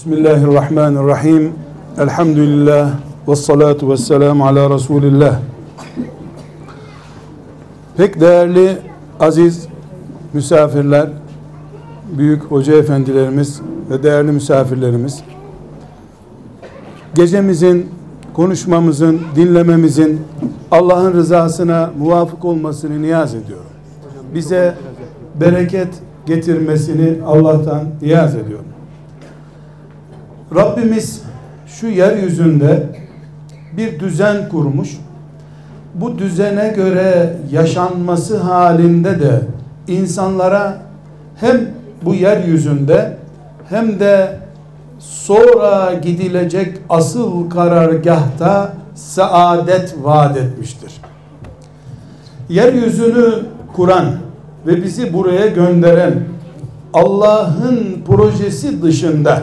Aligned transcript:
Bismillahirrahmanirrahim. 0.00 1.52
Elhamdülillah 1.98 2.90
ve 3.28 3.36
salatu 3.36 3.90
ve 3.90 3.96
selamu 3.96 4.46
ala 4.46 4.74
Resulillah. 4.74 5.40
Pek 7.96 8.20
değerli 8.20 8.78
aziz 9.20 9.68
misafirler, 10.32 11.08
büyük 12.18 12.42
hoca 12.42 12.76
efendilerimiz 12.76 13.60
ve 13.90 14.02
değerli 14.02 14.32
misafirlerimiz, 14.32 15.20
gecemizin, 17.14 17.90
konuşmamızın, 18.32 19.20
dinlememizin 19.36 20.20
Allah'ın 20.70 21.12
rızasına 21.12 21.90
muvafık 21.98 22.44
olmasını 22.44 23.02
niyaz 23.02 23.34
ediyorum. 23.34 23.70
Bize 24.34 24.74
bereket 25.40 25.88
getirmesini 26.26 27.18
Allah'tan 27.26 27.84
niyaz 28.02 28.36
ediyorum. 28.36 28.79
Rabbimiz 30.54 31.22
şu 31.66 31.86
yeryüzünde 31.86 32.86
bir 33.76 34.00
düzen 34.00 34.48
kurmuş. 34.48 34.98
Bu 35.94 36.18
düzene 36.18 36.68
göre 36.76 37.36
yaşanması 37.50 38.38
halinde 38.38 39.20
de 39.20 39.40
insanlara 39.88 40.82
hem 41.36 41.60
bu 42.04 42.14
yeryüzünde 42.14 43.16
hem 43.68 44.00
de 44.00 44.38
sonra 44.98 45.94
gidilecek 45.94 46.78
asıl 46.88 47.50
karargahta 47.50 48.72
saadet 48.94 49.94
vaat 50.02 50.36
etmiştir. 50.36 50.92
Yeryüzünü 52.48 53.34
kuran 53.72 54.06
ve 54.66 54.82
bizi 54.82 55.12
buraya 55.12 55.46
gönderen 55.46 56.14
Allah'ın 56.94 58.02
projesi 58.06 58.82
dışında 58.82 59.42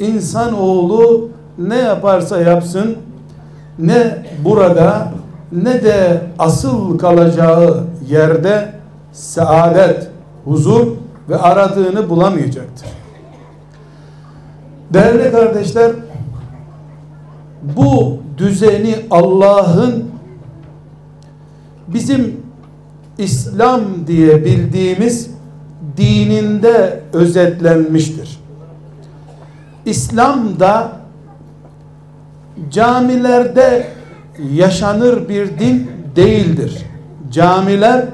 insanoğlu 0.00 1.28
ne 1.58 1.76
yaparsa 1.76 2.40
yapsın 2.40 2.96
ne 3.78 4.26
burada 4.44 5.12
ne 5.52 5.82
de 5.82 6.22
asıl 6.38 6.98
kalacağı 6.98 7.84
yerde 8.08 8.72
saadet, 9.12 10.10
huzur 10.44 10.86
ve 11.28 11.36
aradığını 11.36 12.10
bulamayacaktır. 12.10 12.88
Değerli 14.90 15.32
kardeşler, 15.32 15.92
bu 17.76 18.18
düzeni 18.38 18.94
Allah'ın 19.10 20.04
bizim 21.88 22.40
İslam 23.18 23.80
diye 24.06 24.44
bildiğimiz 24.44 25.30
dininde 25.96 27.00
özetlenmiştir. 27.12 28.37
İslam'da 29.88 30.92
camilerde 32.70 33.88
yaşanır 34.52 35.28
bir 35.28 35.58
din 35.58 35.90
değildir. 36.16 36.84
Camiler 37.30 38.06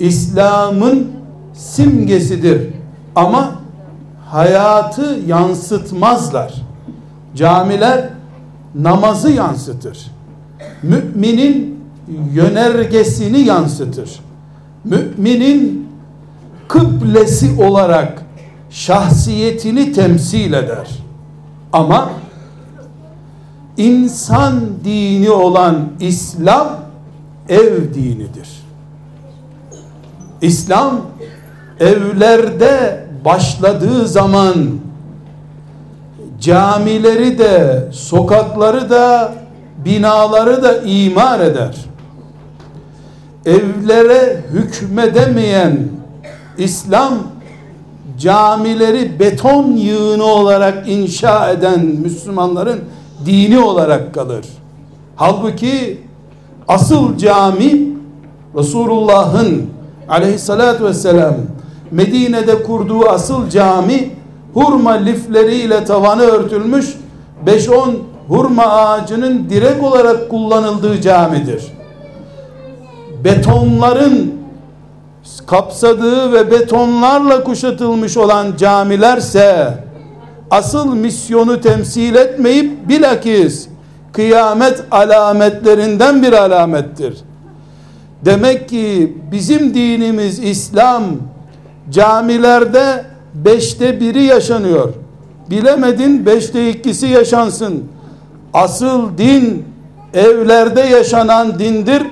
İslam'ın 0.00 1.12
simgesidir. 1.54 2.68
Ama 3.16 3.54
hayatı 4.28 5.18
yansıtmazlar. 5.26 6.54
Camiler 7.36 8.08
namazı 8.74 9.30
yansıtır. 9.30 10.10
Müminin 10.82 11.84
yönergesini 12.32 13.40
yansıtır. 13.40 14.20
Müminin 14.84 15.88
kıblesi 16.68 17.62
olarak 17.62 18.23
şahsiyetini 18.74 19.92
temsil 19.92 20.52
eder. 20.52 20.88
Ama 21.72 22.10
insan 23.76 24.60
dini 24.84 25.30
olan 25.30 25.76
İslam 26.00 26.76
ev 27.48 27.94
dinidir. 27.94 28.48
İslam 30.40 31.00
evlerde 31.80 33.06
başladığı 33.24 34.08
zaman 34.08 34.54
camileri 36.40 37.38
de 37.38 37.88
sokakları 37.92 38.90
da 38.90 39.34
binaları 39.84 40.62
da 40.62 40.76
imar 40.82 41.40
eder. 41.40 41.76
Evlere 43.46 44.44
hükmedemeyen 44.52 45.78
İslam 46.58 47.33
camileri 48.24 49.20
beton 49.20 49.72
yığını 49.72 50.24
olarak 50.24 50.88
inşa 50.88 51.50
eden 51.50 51.80
Müslümanların 51.84 52.80
dini 53.26 53.58
olarak 53.58 54.14
kalır. 54.14 54.46
Halbuki 55.16 55.98
asıl 56.68 57.16
cami 57.18 57.88
Resulullah'ın 58.56 59.66
aleyhissalatü 60.08 60.84
vesselam 60.84 61.34
Medine'de 61.90 62.62
kurduğu 62.62 63.08
asıl 63.08 63.50
cami 63.50 64.10
hurma 64.54 64.92
lifleriyle 64.92 65.84
tavanı 65.84 66.22
örtülmüş 66.22 66.94
5-10 67.46 67.94
hurma 68.28 68.62
ağacının 68.62 69.50
direk 69.50 69.82
olarak 69.82 70.30
kullanıldığı 70.30 71.00
camidir. 71.00 71.64
Betonların 73.24 74.43
kapsadığı 75.46 76.32
ve 76.32 76.50
betonlarla 76.50 77.44
kuşatılmış 77.44 78.16
olan 78.16 78.56
camilerse 78.56 79.78
asıl 80.50 80.94
misyonu 80.94 81.60
temsil 81.60 82.14
etmeyip 82.14 82.88
bilakis 82.88 83.68
kıyamet 84.12 84.84
alametlerinden 84.90 86.22
bir 86.22 86.32
alamettir. 86.32 87.18
Demek 88.24 88.68
ki 88.68 89.16
bizim 89.32 89.74
dinimiz 89.74 90.38
İslam 90.38 91.02
camilerde 91.90 93.04
beşte 93.34 94.00
biri 94.00 94.22
yaşanıyor. 94.22 94.92
Bilemedin 95.50 96.26
beşte 96.26 96.70
ikisi 96.70 97.06
yaşansın. 97.06 97.84
Asıl 98.54 99.18
din 99.18 99.64
evlerde 100.14 100.80
yaşanan 100.80 101.58
dindir 101.58 102.02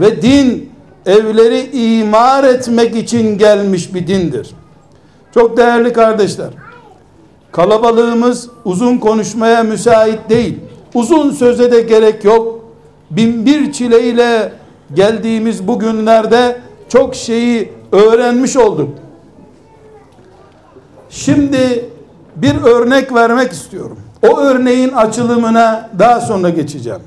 ve 0.00 0.22
din 0.22 0.71
evleri 1.06 1.70
imar 1.72 2.44
etmek 2.44 2.96
için 2.96 3.38
gelmiş 3.38 3.94
bir 3.94 4.06
dindir. 4.06 4.50
Çok 5.34 5.56
değerli 5.56 5.92
kardeşler. 5.92 6.50
Kalabalığımız 7.52 8.48
uzun 8.64 8.98
konuşmaya 8.98 9.62
müsait 9.62 10.30
değil. 10.30 10.58
Uzun 10.94 11.30
söze 11.30 11.72
de 11.72 11.80
gerek 11.80 12.24
yok. 12.24 12.64
Bin 13.10 13.46
bir 13.46 13.72
çileyle 13.72 14.52
geldiğimiz 14.94 15.68
bu 15.68 15.78
günlerde 15.78 16.60
çok 16.88 17.14
şeyi 17.14 17.72
öğrenmiş 17.92 18.56
olduk. 18.56 18.88
Şimdi 21.10 21.84
bir 22.36 22.62
örnek 22.62 23.14
vermek 23.14 23.52
istiyorum. 23.52 23.98
O 24.28 24.38
örneğin 24.38 24.88
açılımına 24.88 25.90
daha 25.98 26.20
sonra 26.20 26.50
geçeceğim. 26.50 27.00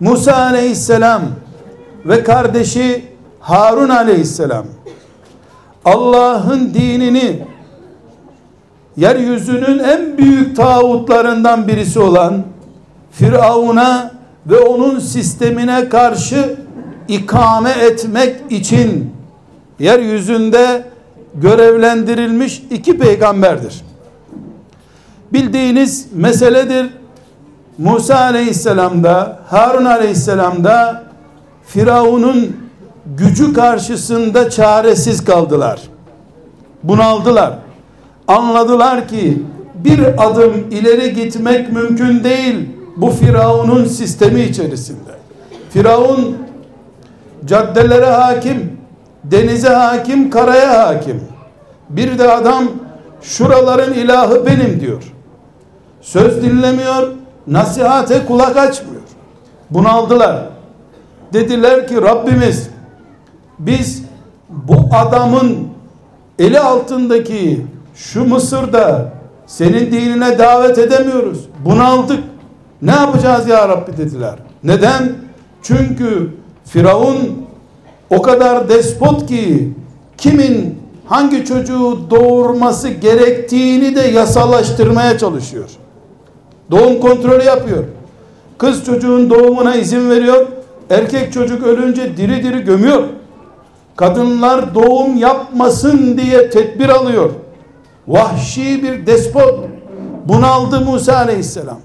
Musa 0.00 0.36
aleyhisselam 0.36 1.22
ve 2.04 2.24
kardeşi 2.24 3.15
Harun 3.46 3.88
aleyhisselam 3.88 4.64
Allah'ın 5.84 6.74
dinini 6.74 7.42
yeryüzünün 8.96 9.78
en 9.78 10.18
büyük 10.18 10.56
tağutlarından 10.56 11.68
birisi 11.68 12.00
olan 12.00 12.42
Firavun'a 13.10 14.10
ve 14.46 14.58
onun 14.58 14.98
sistemine 14.98 15.88
karşı 15.88 16.56
ikame 17.08 17.70
etmek 17.70 18.36
için 18.50 19.12
yeryüzünde 19.78 20.84
görevlendirilmiş 21.34 22.62
iki 22.70 22.98
peygamberdir. 22.98 23.84
Bildiğiniz 25.32 26.06
meseledir. 26.12 26.86
Musa 27.78 28.20
aleyhisselamda, 28.20 29.38
Harun 29.48 29.84
aleyhisselamda 29.84 31.04
Firavun'un 31.66 32.65
gücü 33.06 33.52
karşısında 33.52 34.50
çaresiz 34.50 35.24
kaldılar. 35.24 35.80
Bunaldılar. 36.82 37.58
Anladılar 38.28 39.08
ki 39.08 39.42
bir 39.74 40.26
adım 40.26 40.54
ileri 40.70 41.14
gitmek 41.14 41.72
mümkün 41.72 42.24
değil 42.24 42.68
bu 42.96 43.10
Firavun'un 43.10 43.84
sistemi 43.84 44.40
içerisinde. 44.40 45.10
Firavun 45.70 46.36
caddelere 47.44 48.06
hakim, 48.06 48.78
denize 49.24 49.68
hakim, 49.68 50.30
karaya 50.30 50.88
hakim. 50.88 51.20
Bir 51.88 52.18
de 52.18 52.32
adam 52.32 52.64
şuraların 53.22 53.92
ilahı 53.92 54.46
benim 54.46 54.80
diyor. 54.80 55.02
Söz 56.00 56.42
dinlemiyor, 56.42 57.12
nasihate 57.46 58.26
kulak 58.26 58.56
açmıyor. 58.56 59.02
Bunaldılar. 59.70 60.48
Dediler 61.32 61.88
ki 61.88 62.02
Rabbimiz 62.02 62.70
biz 63.58 64.02
bu 64.48 64.74
adamın 64.92 65.68
eli 66.38 66.60
altındaki 66.60 67.66
şu 67.94 68.24
Mısır'da 68.24 69.12
senin 69.46 69.92
dinine 69.92 70.38
davet 70.38 70.78
edemiyoruz. 70.78 71.48
Bunaldık. 71.64 72.24
Ne 72.82 72.90
yapacağız 72.90 73.48
ya 73.48 73.68
Rabbi 73.68 73.96
dediler. 73.96 74.34
Neden? 74.64 75.12
Çünkü 75.62 76.30
Firavun 76.64 77.46
o 78.10 78.22
kadar 78.22 78.68
despot 78.68 79.26
ki 79.26 79.72
kimin 80.18 80.78
hangi 81.06 81.44
çocuğu 81.44 81.98
doğurması 82.10 82.88
gerektiğini 82.88 83.96
de 83.96 84.00
yasalaştırmaya 84.00 85.18
çalışıyor. 85.18 85.70
Doğum 86.70 87.00
kontrolü 87.00 87.44
yapıyor. 87.44 87.84
Kız 88.58 88.84
çocuğun 88.84 89.30
doğumuna 89.30 89.74
izin 89.74 90.10
veriyor. 90.10 90.46
Erkek 90.90 91.32
çocuk 91.32 91.66
ölünce 91.66 92.16
diri 92.16 92.42
diri 92.42 92.60
gömüyor. 92.60 93.02
Kadınlar 93.96 94.74
doğum 94.74 95.16
yapmasın 95.16 96.18
diye 96.18 96.50
tedbir 96.50 96.88
alıyor. 96.88 97.30
Vahşi 98.08 98.82
bir 98.82 99.06
despot 99.06 99.64
bunaldı 100.24 100.80
Musa 100.80 101.16
aleyhisselam. 101.16 101.78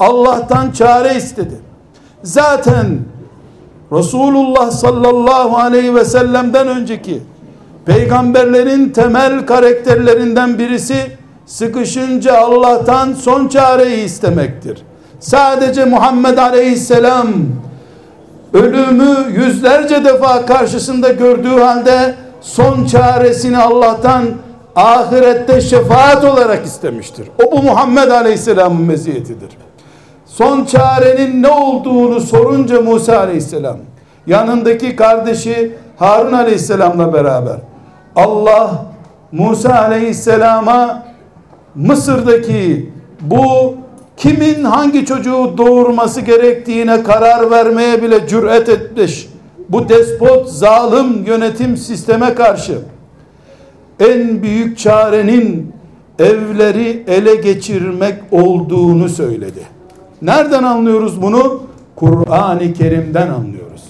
Allah'tan 0.00 0.70
çare 0.70 1.16
istedi. 1.16 1.54
Zaten 2.22 2.98
Resulullah 3.92 4.70
sallallahu 4.70 5.56
aleyhi 5.56 5.94
ve 5.94 6.04
sellem'den 6.04 6.68
önceki 6.68 7.22
peygamberlerin 7.86 8.88
temel 8.88 9.46
karakterlerinden 9.46 10.58
birisi 10.58 10.96
sıkışınca 11.46 12.38
Allah'tan 12.38 13.12
son 13.12 13.48
çareyi 13.48 14.04
istemektir. 14.04 14.82
Sadece 15.20 15.84
Muhammed 15.84 16.38
aleyhisselam 16.38 17.28
ölümü 18.54 19.16
yüzlerce 19.32 20.04
defa 20.04 20.46
karşısında 20.46 21.08
gördüğü 21.08 21.60
halde 21.60 22.14
son 22.40 22.86
çaresini 22.86 23.58
Allah'tan 23.58 24.24
ahirette 24.76 25.60
şefaat 25.60 26.24
olarak 26.24 26.66
istemiştir. 26.66 27.28
O 27.44 27.52
bu 27.52 27.62
Muhammed 27.62 28.10
aleyhisselamın 28.10 28.82
meziyetidir. 28.82 29.48
Son 30.26 30.64
çarenin 30.64 31.42
ne 31.42 31.48
olduğunu 31.48 32.20
sorunca 32.20 32.80
Musa 32.80 33.18
aleyhisselam 33.18 33.76
yanındaki 34.26 34.96
kardeşi 34.96 35.76
Harun 35.96 36.32
aleyhisselamla 36.32 37.12
beraber 37.12 37.56
Allah 38.16 38.70
Musa 39.32 39.74
aleyhisselama 39.74 41.02
Mısır'daki 41.74 42.92
bu 43.20 43.74
kimin 44.24 44.64
hangi 44.64 45.06
çocuğu 45.06 45.54
doğurması 45.58 46.20
gerektiğine 46.20 47.02
karar 47.02 47.50
vermeye 47.50 48.02
bile 48.02 48.28
cüret 48.28 48.68
etmiş 48.68 49.28
bu 49.68 49.88
despot 49.88 50.48
zalim 50.48 51.24
yönetim 51.26 51.76
sisteme 51.76 52.34
karşı 52.34 52.78
en 54.00 54.42
büyük 54.42 54.78
çarenin 54.78 55.72
evleri 56.18 57.04
ele 57.06 57.34
geçirmek 57.34 58.14
olduğunu 58.30 59.08
söyledi. 59.08 59.60
Nereden 60.22 60.62
anlıyoruz 60.62 61.22
bunu? 61.22 61.62
Kur'an-ı 61.96 62.72
Kerim'den 62.72 63.28
anlıyoruz. 63.28 63.82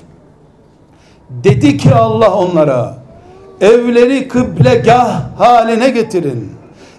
Dedi 1.31 1.77
ki 1.77 1.95
Allah 1.95 2.35
onlara 2.35 2.99
evleri 3.61 4.29
kıblegah 4.29 5.39
haline 5.39 5.91
getirin. 5.91 6.51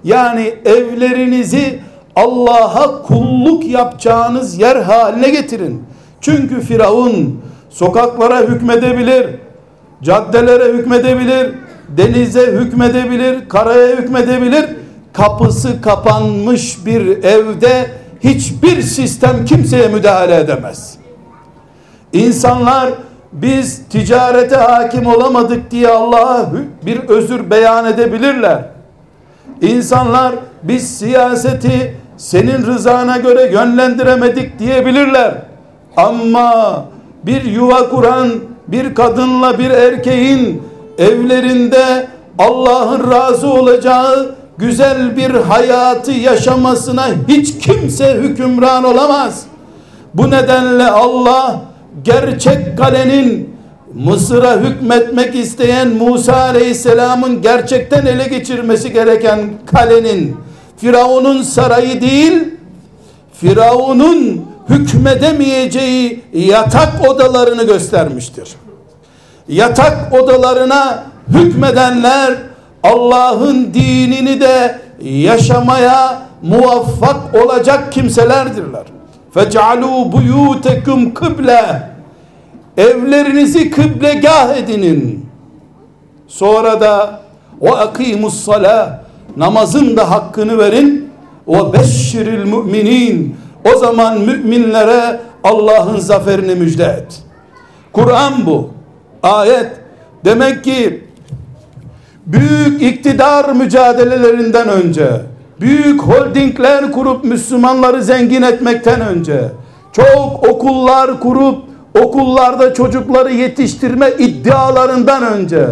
Yani 0.04 0.54
evlerinizi 0.66 1.85
Allah'a 2.16 3.02
kulluk 3.02 3.66
yapacağınız 3.66 4.60
yer 4.60 4.76
haline 4.76 5.30
getirin. 5.30 5.84
Çünkü 6.22 6.62
Firavun 6.62 7.42
sokaklara 7.70 8.42
hükmedebilir, 8.42 9.28
caddelere 10.04 10.74
hükmedebilir, 10.74 11.56
denize 11.98 12.46
hükmedebilir, 12.46 13.50
karaya 13.50 13.98
hükmedebilir. 13.98 14.66
Kapısı 15.14 15.82
kapanmış 15.82 16.86
bir 16.86 17.24
evde 17.24 17.92
hiçbir 18.20 18.82
sistem 18.82 19.46
kimseye 19.46 19.88
müdahale 19.88 20.36
edemez. 20.36 20.98
İnsanlar 22.14 22.90
biz 23.32 23.82
ticarete 23.90 24.56
hakim 24.56 25.06
olamadık 25.06 25.72
diye 25.72 25.88
Allah'a 25.88 26.52
bir 26.86 27.00
özür 27.00 27.50
beyan 27.50 27.86
edebilirler. 27.86 28.66
İnsanlar 29.62 30.36
biz 30.64 30.98
siyaseti 30.98 31.96
senin 32.18 32.66
rızana 32.66 33.18
göre 33.18 33.52
yönlendiremedik 33.52 34.60
diyebilirler. 34.60 35.34
Ama 35.98 36.86
bir 37.24 37.44
yuva 37.44 37.90
kuran 37.90 38.30
bir 38.68 38.96
kadınla 38.96 39.60
bir 39.60 39.70
erkeğin 39.70 40.62
evlerinde 40.98 42.08
Allah'ın 42.40 43.12
razı 43.12 43.48
olacağı 43.48 44.36
güzel 44.58 45.18
bir 45.18 45.32
hayatı 45.32 46.12
yaşamasına 46.12 47.08
hiç 47.28 47.58
kimse 47.58 48.14
hükümran 48.14 48.84
olamaz. 48.84 49.46
Bu 50.14 50.32
nedenle 50.32 50.86
Allah 50.86 51.62
gerçek 52.04 52.78
kalenin 52.78 53.56
Mısır'a 53.94 54.60
hükmetmek 54.60 55.36
isteyen 55.36 55.88
Musa 55.90 56.36
Aleyhisselam'ın 56.36 57.42
gerçekten 57.42 58.06
ele 58.06 58.28
geçirmesi 58.28 58.94
gereken 58.94 59.40
kalenin 59.66 60.38
Firavun'un 60.78 61.42
sarayı 61.42 62.02
değil 62.02 62.44
Firavun'un 63.34 64.46
hükmedemeyeceği 64.70 66.24
yatak 66.34 67.10
odalarını 67.10 67.64
göstermiştir. 67.64 68.50
Yatak 69.48 70.14
odalarına 70.14 71.04
hükmedenler 71.28 72.34
Allah'ın 72.84 73.74
dinini 73.74 74.42
de 74.42 74.80
yaşamaya 75.02 76.22
muvaffak 76.42 77.36
olacak 77.46 77.92
kimselerdirler. 77.92 78.84
Fec'alû 79.36 80.12
buyûtekum 80.12 81.14
kıble 81.14 81.90
evlerinizi 82.78 83.72
kıblegah 83.72 84.58
edinin. 84.58 85.26
Sonra 86.28 86.82
da 86.82 87.20
o 87.62 87.76
akimus 87.76 88.44
sala 88.44 89.05
namazın 89.38 89.98
da 89.98 90.12
hakkını 90.12 90.58
verin. 90.58 91.10
O 91.48 91.74
beşşiril 91.74 92.44
müminin 92.44 93.36
o 93.74 93.78
zaman 93.78 94.22
müminlere 94.22 95.20
Allah'ın 95.44 96.00
zaferini 96.00 96.56
müjde 96.56 96.84
et. 96.84 97.24
Kur'an 97.94 98.34
bu. 98.46 98.70
Ayet. 99.24 99.72
Demek 100.26 100.64
ki 100.64 101.04
büyük 102.26 102.82
iktidar 102.82 103.50
mücadelelerinden 103.50 104.70
önce, 104.70 105.22
büyük 105.62 106.02
holdingler 106.02 106.92
kurup 106.92 107.24
Müslümanları 107.24 108.04
zengin 108.04 108.42
etmekten 108.42 109.02
önce, 109.02 109.52
çok 109.92 110.50
okullar 110.50 111.20
kurup 111.20 111.58
okullarda 112.04 112.74
çocukları 112.74 113.34
yetiştirme 113.34 114.12
iddialarından 114.20 115.24
önce 115.24 115.68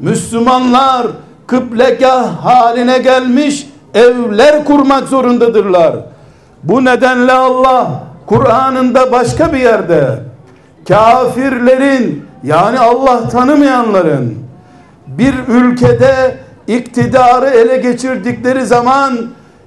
Müslümanlar 0.00 1.06
kıblegah 1.48 2.44
haline 2.44 2.98
gelmiş 2.98 3.68
evler 3.94 4.64
kurmak 4.64 5.08
zorundadırlar. 5.08 5.96
Bu 6.62 6.84
nedenle 6.84 7.32
Allah 7.32 7.90
Kur'an'ında 8.26 9.12
başka 9.12 9.52
bir 9.52 9.58
yerde 9.58 10.18
kafirlerin 10.88 12.24
yani 12.44 12.78
Allah 12.78 13.28
tanımayanların 13.28 14.38
bir 15.06 15.34
ülkede 15.48 16.38
iktidarı 16.66 17.46
ele 17.46 17.76
geçirdikleri 17.76 18.66
zaman 18.66 19.18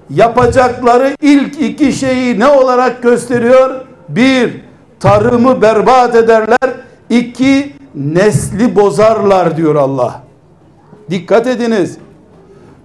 yapacakları 0.10 1.16
ilk 1.22 1.62
iki 1.62 1.94
şeyi 1.94 2.40
ne 2.40 2.48
olarak 2.48 3.04
gösteriyor? 3.04 3.82
Bir, 4.10 4.62
tarımı 5.00 5.62
berbat 5.62 6.16
ederler. 6.16 6.70
İki, 7.10 7.76
nesli 7.96 8.76
bozarlar 8.76 9.58
diyor 9.58 9.76
Allah. 9.76 10.22
Dikkat 11.12 11.48
ediniz. 11.48 11.98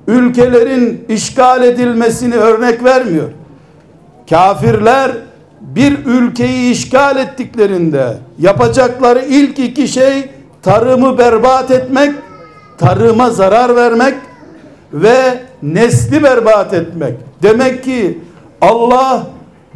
Ülkelerin 0.07 1.05
işgal 1.09 1.63
edilmesini 1.63 2.35
örnek 2.35 2.85
vermiyor. 2.85 3.29
Kafirler 4.31 5.13
bir 5.61 6.07
ülkeyi 6.07 6.73
işgal 6.73 7.17
ettiklerinde 7.17 8.17
yapacakları 8.39 9.25
ilk 9.29 9.59
iki 9.59 9.89
şey 9.89 10.31
tarımı 10.63 11.19
berbat 11.19 11.71
etmek, 11.71 12.15
tarıma 12.79 13.31
zarar 13.31 13.77
vermek 13.77 14.15
ve 14.93 15.41
nesli 15.63 16.23
berbat 16.23 16.75
etmek. 16.75 17.15
Demek 17.43 17.85
ki 17.85 18.19
Allah 18.61 19.27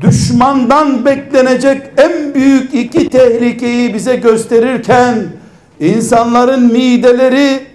düşmandan 0.01 1.05
beklenecek 1.05 1.83
en 1.97 2.35
büyük 2.35 2.75
iki 2.75 3.09
tehlikeyi 3.09 3.95
bize 3.95 4.17
gösterirken 4.17 5.17
insanların 5.81 6.73
mideleri 6.73 7.70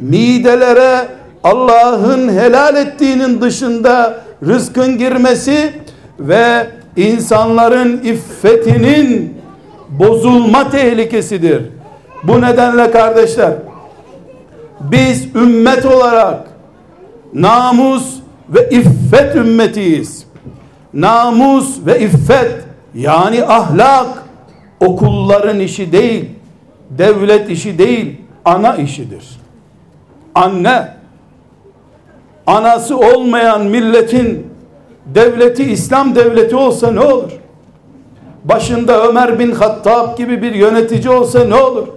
midelere 0.00 1.08
Allah'ın 1.44 2.28
helal 2.28 2.76
ettiğinin 2.76 3.40
dışında 3.40 4.20
rızkın 4.46 4.98
girmesi 4.98 5.72
ve 6.18 6.66
insanların 6.96 8.00
iffetinin 8.04 9.40
bozulma 9.88 10.70
tehlikesidir. 10.70 11.62
Bu 12.22 12.40
nedenle 12.40 12.90
kardeşler 12.90 13.52
biz 14.80 15.36
ümmet 15.36 15.86
olarak 15.86 16.48
namus 17.34 18.14
ve 18.48 18.70
iffet 18.70 19.36
ümmetiyiz. 19.36 20.26
Namus 20.94 21.86
ve 21.86 22.00
iffet 22.00 22.64
yani 22.94 23.44
ahlak 23.44 24.08
okulların 24.80 25.60
işi 25.60 25.92
değil, 25.92 26.24
devlet 26.90 27.50
işi 27.50 27.78
değil, 27.78 28.20
ana 28.44 28.76
işidir. 28.76 29.39
Anne 30.40 30.88
anası 32.46 32.98
olmayan 32.98 33.66
milletin 33.66 34.46
devleti 35.06 35.64
İslam 35.64 36.14
devleti 36.14 36.56
olsa 36.56 36.92
ne 36.92 37.00
olur? 37.00 37.30
Başında 38.44 39.08
Ömer 39.08 39.38
bin 39.38 39.52
Hattab 39.52 40.18
gibi 40.18 40.42
bir 40.42 40.54
yönetici 40.54 41.10
olsa 41.10 41.44
ne 41.44 41.54
olur? 41.54 41.88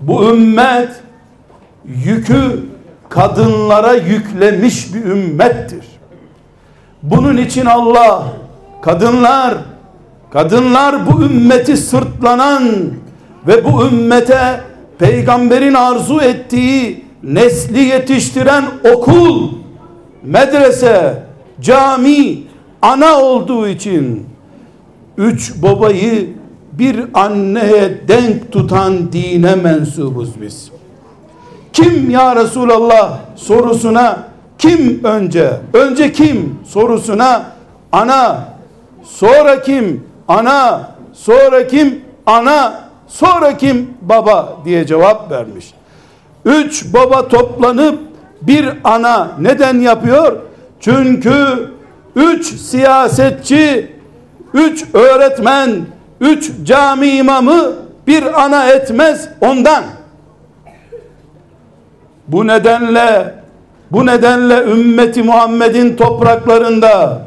Bu 0.00 0.30
ümmet 0.30 0.88
yükü 1.84 2.60
kadınlara 3.08 3.92
yüklemiş 3.92 4.94
bir 4.94 5.04
ümmettir. 5.04 5.84
Bunun 7.02 7.36
için 7.36 7.66
Allah 7.66 8.22
kadınlar 8.82 9.54
kadınlar 10.30 10.96
bu 11.06 11.22
ümmeti 11.22 11.76
sırtlanan 11.76 12.70
ve 13.46 13.64
bu 13.64 13.86
ümmete 13.86 14.60
peygamberin 14.98 15.74
arzu 15.74 16.20
ettiği 16.20 17.03
nesli 17.24 17.78
yetiştiren 17.78 18.64
okul, 18.94 19.48
medrese, 20.22 21.22
cami, 21.60 22.42
ana 22.82 23.20
olduğu 23.20 23.68
için 23.68 24.26
üç 25.16 25.62
babayı 25.62 26.30
bir 26.72 27.04
anneye 27.14 28.08
denk 28.08 28.52
tutan 28.52 29.12
dine 29.12 29.54
mensubuz 29.54 30.40
biz. 30.40 30.70
Kim 31.72 32.10
ya 32.10 32.36
Resulallah 32.36 33.18
sorusuna 33.36 34.18
kim 34.58 35.04
önce? 35.04 35.50
Önce 35.72 36.12
kim 36.12 36.58
sorusuna 36.64 37.46
ana, 37.92 38.48
sonra 39.04 39.62
kim? 39.62 40.04
Ana, 40.28 40.90
sonra 41.12 41.66
kim? 41.66 42.00
Ana, 42.26 42.80
sonra 43.06 43.56
kim? 43.56 43.90
Baba 44.02 44.56
diye 44.64 44.86
cevap 44.86 45.30
vermiş. 45.30 45.74
Üç 46.44 46.84
baba 46.94 47.28
toplanıp 47.28 47.98
bir 48.42 48.68
ana 48.84 49.30
neden 49.40 49.80
yapıyor? 49.80 50.36
Çünkü 50.80 51.34
üç 52.16 52.54
siyasetçi, 52.54 53.92
üç 54.54 54.84
öğretmen, 54.94 55.70
üç 56.20 56.52
cami 56.64 57.08
imamı 57.08 57.72
bir 58.06 58.44
ana 58.44 58.68
etmez 58.70 59.28
ondan. 59.40 59.84
Bu 62.28 62.46
nedenle 62.46 63.34
bu 63.90 64.06
nedenle 64.06 64.62
ümmeti 64.62 65.22
Muhammed'in 65.22 65.96
topraklarında 65.96 67.22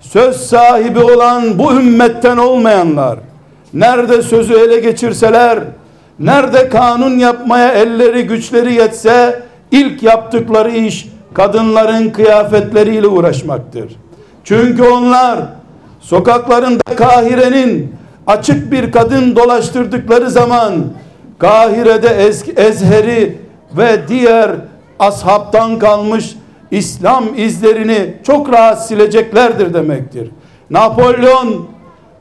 söz 0.00 0.36
sahibi 0.36 0.98
olan 0.98 1.58
bu 1.58 1.72
ümmetten 1.72 2.36
olmayanlar 2.36 3.18
nerede 3.74 4.22
sözü 4.22 4.54
ele 4.54 4.80
geçirseler 4.80 5.58
nerede 6.18 6.68
kanun 6.68 7.18
yapmaya 7.18 7.72
elleri 7.72 8.26
güçleri 8.26 8.74
yetse 8.74 9.42
ilk 9.70 10.02
yaptıkları 10.02 10.70
iş 10.70 11.08
kadınların 11.34 12.10
kıyafetleriyle 12.10 13.06
uğraşmaktır. 13.06 13.96
Çünkü 14.44 14.82
onlar 14.82 15.38
sokaklarında 16.00 16.82
Kahire'nin 16.96 17.94
açık 18.26 18.72
bir 18.72 18.92
kadın 18.92 19.36
dolaştırdıkları 19.36 20.30
zaman 20.30 20.74
Kahire'de 21.38 22.08
Ezher'i 22.56 23.38
ve 23.76 24.08
diğer 24.08 24.50
ashabtan 24.98 25.78
kalmış 25.78 26.36
İslam 26.70 27.24
izlerini 27.36 28.14
çok 28.22 28.52
rahat 28.52 28.86
sileceklerdir 28.86 29.74
demektir. 29.74 30.30
Napolyon 30.70 31.66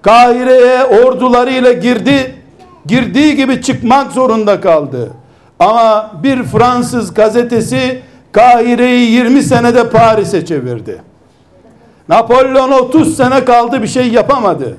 Kahire'ye 0.01 0.83
ordularıyla 0.83 1.71
girdi. 1.71 2.35
Girdiği 2.85 3.35
gibi 3.35 3.61
çıkmak 3.61 4.11
zorunda 4.11 4.61
kaldı. 4.61 5.11
Ama 5.59 6.11
bir 6.23 6.43
Fransız 6.43 7.13
gazetesi 7.13 8.01
Kahire'yi 8.31 9.11
20 9.11 9.43
senede 9.43 9.89
Paris'e 9.89 10.45
çevirdi. 10.45 11.01
Napolyon 12.09 12.71
30 12.71 13.17
sene 13.17 13.45
kaldı 13.45 13.81
bir 13.81 13.87
şey 13.87 14.07
yapamadı. 14.07 14.77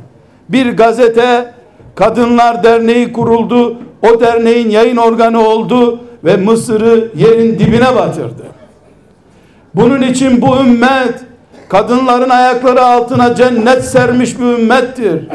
Bir 0.49 0.77
gazete 0.77 1.55
Kadınlar 1.95 2.65
Derneği 2.65 3.13
kuruldu. 3.13 3.77
O 4.03 4.21
derneğin 4.21 4.71
yayın 4.71 4.97
organı 4.97 5.49
oldu 5.49 6.01
ve 6.25 6.37
Mısır'ı 6.37 7.13
yerin 7.17 7.59
dibine 7.59 7.97
batırdı. 7.97 8.43
Bunun 9.75 10.03
için 10.03 10.43
bu 10.43 10.57
ümmet 10.57 11.15
kadınların 11.69 12.31
ayakları 12.31 12.83
altına 12.83 13.35
cennet 13.35 13.85
sermiş 13.85 14.39
bir 14.39 14.45
ümmettir. 14.45 15.29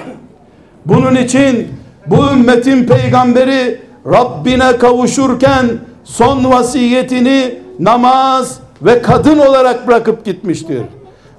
Bunun 0.85 1.15
için 1.15 1.67
bu 2.07 2.31
ümmetin 2.33 2.85
peygamberi 2.85 3.79
Rabbine 4.05 4.77
kavuşurken 4.77 5.65
son 6.03 6.51
vasiyetini 6.51 7.53
namaz 7.79 8.59
ve 8.81 9.01
kadın 9.01 9.37
olarak 9.37 9.87
bırakıp 9.87 10.25
gitmiştir. 10.25 10.81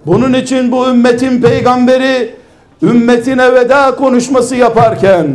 Bunun 0.07 0.33
için 0.33 0.73
bu 0.73 0.89
ümmetin 0.89 1.43
peygamberi 1.43 2.35
ümmetine 2.83 3.55
veda 3.55 3.95
konuşması 3.95 4.57
yaparken 4.57 5.27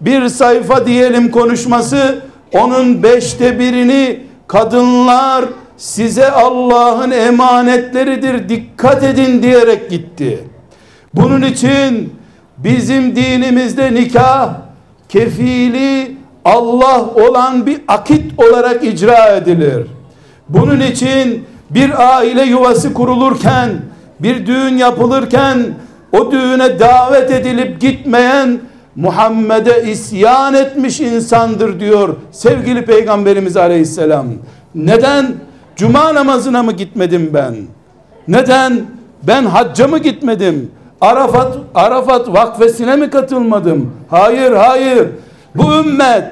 bir 0.00 0.28
sayfa 0.28 0.86
diyelim 0.86 1.30
konuşması 1.30 2.18
onun 2.52 3.02
beşte 3.02 3.58
birini 3.58 4.20
kadınlar 4.46 5.44
size 5.76 6.30
Allah'ın 6.30 7.10
emanetleridir 7.10 8.48
dikkat 8.48 9.04
edin 9.04 9.42
diyerek 9.42 9.90
gitti. 9.90 10.44
Bunun 11.14 11.42
için 11.42 12.12
bizim 12.64 13.16
dinimizde 13.16 13.94
nikah 13.94 14.50
kefili 15.08 16.16
Allah 16.44 17.04
olan 17.14 17.66
bir 17.66 17.80
akit 17.88 18.40
olarak 18.40 18.84
icra 18.84 19.28
edilir. 19.28 19.86
Bunun 20.48 20.80
için 20.80 21.44
bir 21.70 22.16
aile 22.16 22.42
yuvası 22.42 22.94
kurulurken, 22.94 23.70
bir 24.20 24.46
düğün 24.46 24.76
yapılırken 24.76 25.66
o 26.12 26.32
düğüne 26.32 26.80
davet 26.80 27.30
edilip 27.30 27.80
gitmeyen 27.80 28.60
Muhammed'e 28.96 29.90
isyan 29.90 30.54
etmiş 30.54 31.00
insandır 31.00 31.80
diyor 31.80 32.16
sevgili 32.30 32.84
peygamberimiz 32.84 33.56
aleyhisselam. 33.56 34.26
Neden? 34.74 35.34
Cuma 35.76 36.14
namazına 36.14 36.62
mı 36.62 36.72
gitmedim 36.72 37.30
ben? 37.34 37.54
Neden? 38.28 38.82
Ben 39.22 39.44
hacca 39.44 39.88
mı 39.88 39.98
gitmedim? 39.98 40.70
Arafat 41.00 41.56
Arafat 41.74 42.28
vakfesine 42.28 42.96
mi 42.96 43.10
katılmadım? 43.10 43.92
Hayır, 44.10 44.52
hayır. 44.52 45.08
Bu 45.54 45.74
ümmet 45.74 46.24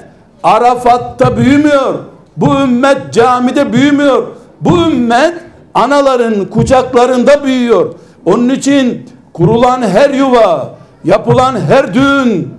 Arafat'ta 0.42 1.36
büyümüyor. 1.36 1.94
Bu 2.36 2.54
ümmet 2.54 3.12
camide 3.12 3.72
büyümüyor. 3.72 4.26
Bu 4.60 4.78
ümmet 4.78 5.34
anaların 5.74 6.44
kucaklarında 6.44 7.44
büyüyor. 7.44 7.94
Onun 8.24 8.48
için 8.48 9.10
kurulan 9.32 9.82
her 9.82 10.10
yuva, 10.10 10.74
yapılan 11.04 11.60
her 11.60 11.94
düğün 11.94 12.54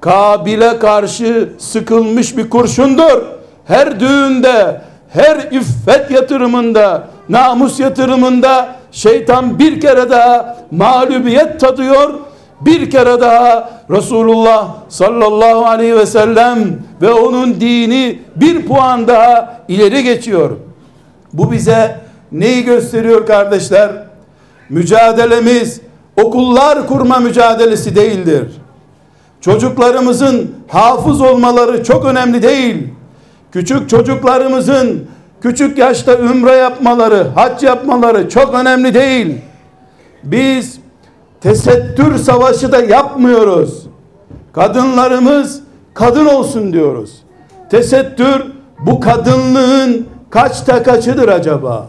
Kabil'e 0.00 0.78
karşı 0.78 1.48
sıkılmış 1.58 2.36
bir 2.36 2.50
kurşundur. 2.50 3.22
Her 3.64 4.00
düğünde, 4.00 4.80
her 5.08 5.36
iffet 5.36 6.10
yatırımında, 6.10 7.08
namus 7.28 7.80
yatırımında 7.80 8.68
şeytan 8.96 9.58
bir 9.58 9.80
kere 9.80 10.10
daha 10.10 10.56
mağlubiyet 10.70 11.60
tadıyor. 11.60 12.14
Bir 12.60 12.90
kere 12.90 13.20
daha 13.20 13.70
Resulullah 13.90 14.68
sallallahu 14.88 15.66
aleyhi 15.66 15.96
ve 15.96 16.06
sellem 16.06 16.58
ve 17.02 17.12
onun 17.12 17.60
dini 17.60 18.18
bir 18.36 18.66
puan 18.66 19.08
daha 19.08 19.60
ileri 19.68 20.02
geçiyor. 20.02 20.50
Bu 21.32 21.52
bize 21.52 22.00
neyi 22.32 22.64
gösteriyor 22.64 23.26
kardeşler? 23.26 23.90
Mücadelemiz 24.70 25.80
okullar 26.22 26.86
kurma 26.86 27.18
mücadelesi 27.18 27.96
değildir. 27.96 28.46
Çocuklarımızın 29.40 30.54
hafız 30.68 31.20
olmaları 31.20 31.84
çok 31.84 32.04
önemli 32.04 32.42
değil. 32.42 32.88
Küçük 33.52 33.88
çocuklarımızın 33.90 35.08
küçük 35.40 35.78
yaşta 35.78 36.18
ümre 36.18 36.52
yapmaları, 36.52 37.26
hac 37.34 37.62
yapmaları 37.62 38.28
çok 38.28 38.54
önemli 38.54 38.94
değil. 38.94 39.38
Biz 40.24 40.78
tesettür 41.40 42.18
savaşı 42.18 42.72
da 42.72 42.80
yapmıyoruz. 42.80 43.86
Kadınlarımız 44.52 45.60
kadın 45.94 46.26
olsun 46.26 46.72
diyoruz. 46.72 47.22
Tesettür 47.70 48.42
bu 48.78 49.00
kadınlığın 49.00 50.06
kaçta 50.30 50.82
kaçıdır 50.82 51.28
acaba? 51.28 51.86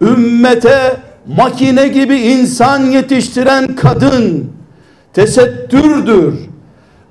Ümmete 0.00 0.96
makine 1.36 1.88
gibi 1.88 2.16
insan 2.16 2.80
yetiştiren 2.80 3.76
kadın 3.76 4.52
tesettürdür. 5.12 6.34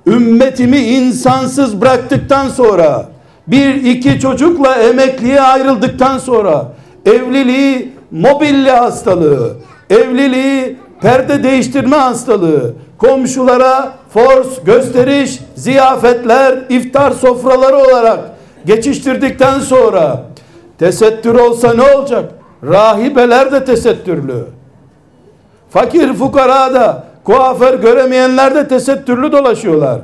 Ümmetimi 0.08 0.78
insansız 0.78 1.82
bıraktıktan 1.82 2.50
sonra 2.50 3.10
bir 3.52 3.76
iki 3.76 4.20
çocukla 4.20 4.76
emekliye 4.76 5.42
ayrıldıktan 5.42 6.18
sonra 6.18 6.66
evliliği 7.06 7.94
mobilya 8.12 8.82
hastalığı, 8.82 9.54
evliliği 9.90 10.78
perde 11.02 11.44
değiştirme 11.44 11.96
hastalığı, 11.96 12.74
komşulara 12.98 13.92
force, 14.14 14.62
gösteriş, 14.66 15.40
ziyafetler, 15.56 16.60
iftar 16.70 17.12
sofraları 17.12 17.78
olarak 17.78 18.20
geçiştirdikten 18.66 19.60
sonra 19.60 20.24
tesettür 20.80 21.36
olsa 21.36 21.74
ne 21.74 21.96
olacak? 21.96 22.32
Rahibeler 22.64 23.52
de 23.52 23.66
tesettürlü. 23.66 24.46
Fakir 25.70 26.14
fukara 26.14 26.74
da 26.74 27.04
kuaför 27.24 27.80
göremeyenler 27.80 28.56
de 28.56 28.68
tesettürlü 28.68 29.32
dolaşıyorlar. 29.32 30.00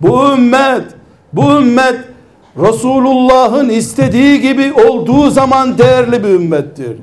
Bu 0.00 0.32
ümmet, 0.32 0.84
bu 1.32 1.42
ümmet 1.42 1.96
Resulullah'ın 2.58 3.68
istediği 3.68 4.40
gibi 4.40 4.72
olduğu 4.72 5.30
zaman 5.30 5.78
değerli 5.78 6.24
bir 6.24 6.28
ümmettir. 6.28 6.96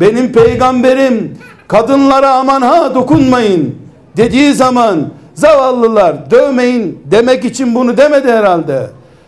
Benim 0.00 0.32
peygamberim 0.32 1.38
kadınlara 1.68 2.30
aman 2.30 2.62
ha 2.62 2.94
dokunmayın 2.94 3.74
dediği 4.16 4.54
zaman 4.54 5.08
zavallılar 5.34 6.30
dövmeyin 6.30 7.02
demek 7.04 7.44
için 7.44 7.74
bunu 7.74 7.96
demedi 7.96 8.32
herhalde. 8.32 8.86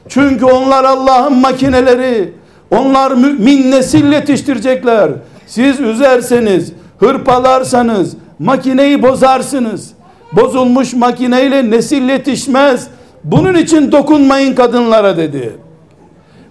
Çünkü 0.08 0.44
onlar 0.44 0.84
Allah'ın 0.84 1.36
makineleri. 1.36 2.32
Onlar 2.70 3.12
mümin 3.12 3.70
nesil 3.70 4.12
yetiştirecekler. 4.12 5.10
Siz 5.46 5.80
üzerseniz, 5.80 6.72
hırpalarsanız 6.98 8.16
makineyi 8.38 9.02
bozarsınız. 9.02 9.90
Bozulmuş 10.32 10.94
makineyle 10.94 11.70
nesil 11.70 12.08
yetişmez. 12.08 12.88
Bunun 13.24 13.54
için 13.54 13.92
dokunmayın 13.92 14.54
kadınlara 14.54 15.16
dedi. 15.16 15.52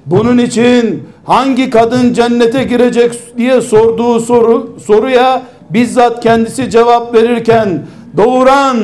Bunun 0.09 0.37
için 0.37 1.07
hangi 1.25 1.69
kadın 1.69 2.13
cennete 2.13 2.63
girecek 2.63 3.37
diye 3.37 3.61
sorduğu 3.61 4.19
soru 4.19 4.75
soruya 4.85 5.41
bizzat 5.69 6.23
kendisi 6.23 6.69
cevap 6.69 7.13
verirken 7.13 7.85
doğuran 8.17 8.77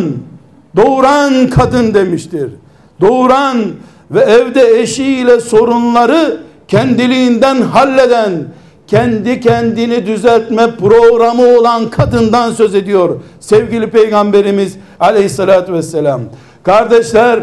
doğuran 0.75 1.50
kadın 1.50 1.94
demiştir. 1.94 2.50
Doğuran 3.01 3.58
ve 4.12 4.20
evde 4.20 4.79
eşiyle 4.79 5.39
sorunları 5.39 6.41
kendiliğinden 6.67 7.62
halleden 7.62 8.32
kendi 8.88 9.39
kendini 9.39 10.05
düzeltme 10.05 10.75
programı 10.75 11.58
olan 11.58 11.89
kadından 11.89 12.51
söz 12.51 12.75
ediyor 12.75 13.20
sevgili 13.39 13.89
peygamberimiz 13.89 14.77
aleyhissalatü 15.00 15.74
vesselam 15.74 16.22
kardeşler 16.63 17.39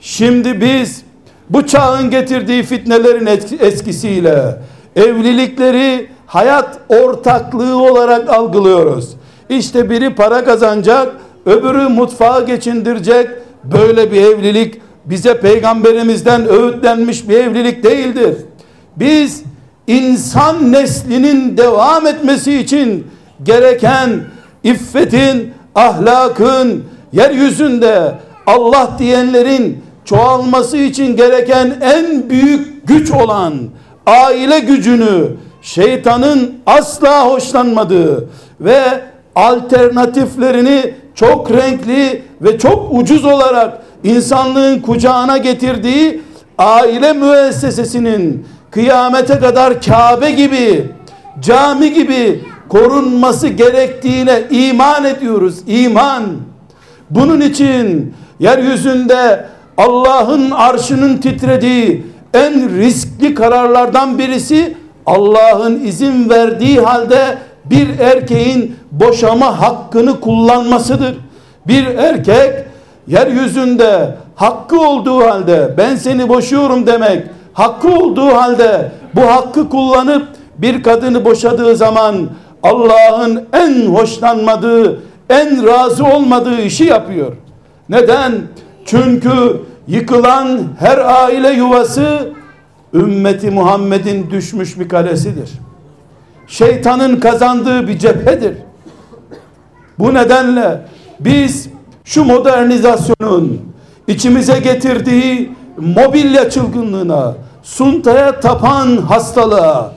şimdi 0.00 0.60
biz 0.60 1.03
bu 1.50 1.66
çağın 1.66 2.10
getirdiği 2.10 2.62
fitnelerin 2.62 3.26
eskisiyle 3.60 4.56
evlilikleri 4.96 6.08
hayat 6.26 6.78
ortaklığı 6.88 7.76
olarak 7.82 8.28
algılıyoruz. 8.28 9.10
İşte 9.48 9.90
biri 9.90 10.14
para 10.14 10.44
kazanacak 10.44 11.12
öbürü 11.46 11.88
mutfağı 11.88 12.46
geçindirecek. 12.46 13.28
Böyle 13.64 14.12
bir 14.12 14.22
evlilik 14.22 14.80
bize 15.04 15.40
peygamberimizden 15.40 16.48
öğütlenmiş 16.48 17.28
bir 17.28 17.36
evlilik 17.36 17.84
değildir. 17.84 18.36
Biz 18.96 19.42
insan 19.86 20.72
neslinin 20.72 21.56
devam 21.56 22.06
etmesi 22.06 22.58
için 22.58 23.06
gereken 23.42 24.10
iffetin, 24.62 25.52
ahlakın, 25.74 26.84
yeryüzünde 27.12 28.14
Allah 28.46 28.90
diyenlerin 28.98 29.83
çoğalması 30.04 30.76
için 30.76 31.16
gereken 31.16 31.76
en 31.80 32.30
büyük 32.30 32.88
güç 32.88 33.10
olan 33.10 33.54
aile 34.06 34.58
gücünü 34.58 35.26
şeytanın 35.62 36.54
asla 36.66 37.26
hoşlanmadığı 37.26 38.28
ve 38.60 38.80
alternatiflerini 39.36 40.94
çok 41.14 41.50
renkli 41.50 42.22
ve 42.40 42.58
çok 42.58 42.88
ucuz 42.92 43.24
olarak 43.24 43.82
insanlığın 44.04 44.78
kucağına 44.80 45.38
getirdiği 45.38 46.22
aile 46.58 47.12
müessesesinin 47.12 48.46
kıyamete 48.70 49.38
kadar 49.38 49.82
Kabe 49.82 50.30
gibi, 50.30 50.92
cami 51.40 51.92
gibi 51.92 52.44
korunması 52.68 53.48
gerektiğine 53.48 54.42
iman 54.50 55.04
ediyoruz. 55.04 55.58
İman. 55.66 56.24
Bunun 57.10 57.40
için 57.40 58.14
yeryüzünde 58.40 59.44
Allah'ın 59.78 60.50
arşının 60.50 61.16
titrediği 61.16 62.06
en 62.34 62.78
riskli 62.78 63.34
kararlardan 63.34 64.18
birisi 64.18 64.76
Allah'ın 65.06 65.80
izin 65.80 66.30
verdiği 66.30 66.80
halde 66.80 67.38
bir 67.64 67.98
erkeğin 67.98 68.76
boşama 68.92 69.60
hakkını 69.60 70.20
kullanmasıdır. 70.20 71.14
Bir 71.66 71.86
erkek 71.86 72.64
yeryüzünde 73.06 74.14
hakkı 74.34 74.80
olduğu 74.80 75.20
halde 75.20 75.74
ben 75.78 75.96
seni 75.96 76.28
boşuyorum 76.28 76.86
demek 76.86 77.26
hakkı 77.52 77.88
olduğu 77.88 78.26
halde 78.26 78.92
bu 79.14 79.20
hakkı 79.20 79.68
kullanıp 79.68 80.28
bir 80.58 80.82
kadını 80.82 81.24
boşadığı 81.24 81.76
zaman 81.76 82.28
Allah'ın 82.62 83.44
en 83.52 83.86
hoşlanmadığı, 83.86 85.00
en 85.30 85.66
razı 85.66 86.04
olmadığı 86.04 86.60
işi 86.60 86.84
yapıyor. 86.84 87.32
Neden? 87.88 88.32
Çünkü 88.84 89.60
yıkılan 89.88 90.62
her 90.78 90.98
aile 90.98 91.50
yuvası 91.50 92.32
ümmeti 92.94 93.50
Muhammed'in 93.50 94.30
düşmüş 94.30 94.78
bir 94.78 94.88
kalesidir. 94.88 95.50
Şeytanın 96.46 97.16
kazandığı 97.20 97.88
bir 97.88 97.98
cephedir. 97.98 98.56
Bu 99.98 100.14
nedenle 100.14 100.80
biz 101.20 101.68
şu 102.04 102.24
modernizasyonun 102.24 103.60
içimize 104.08 104.58
getirdiği 104.58 105.52
mobilya 105.76 106.50
çılgınlığına, 106.50 107.34
suntaya 107.62 108.40
tapan 108.40 108.96
hastalığa 108.96 109.92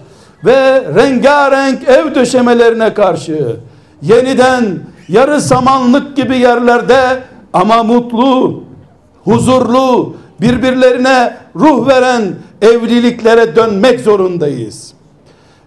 ve 0.46 0.84
rengarenk 0.96 1.84
ev 1.90 2.16
döşemelerine 2.16 2.94
karşı 2.94 3.56
yeniden 4.02 4.66
yarı 5.10 5.42
samanlık 5.42 6.16
gibi 6.16 6.38
yerlerde 6.38 7.24
ama 7.54 7.84
mutlu, 7.84 8.64
huzurlu, 9.28 10.16
birbirlerine 10.42 11.38
ruh 11.56 11.88
veren 11.88 12.36
evliliklere 12.62 13.56
dönmek 13.56 14.00
zorundayız. 14.00 14.94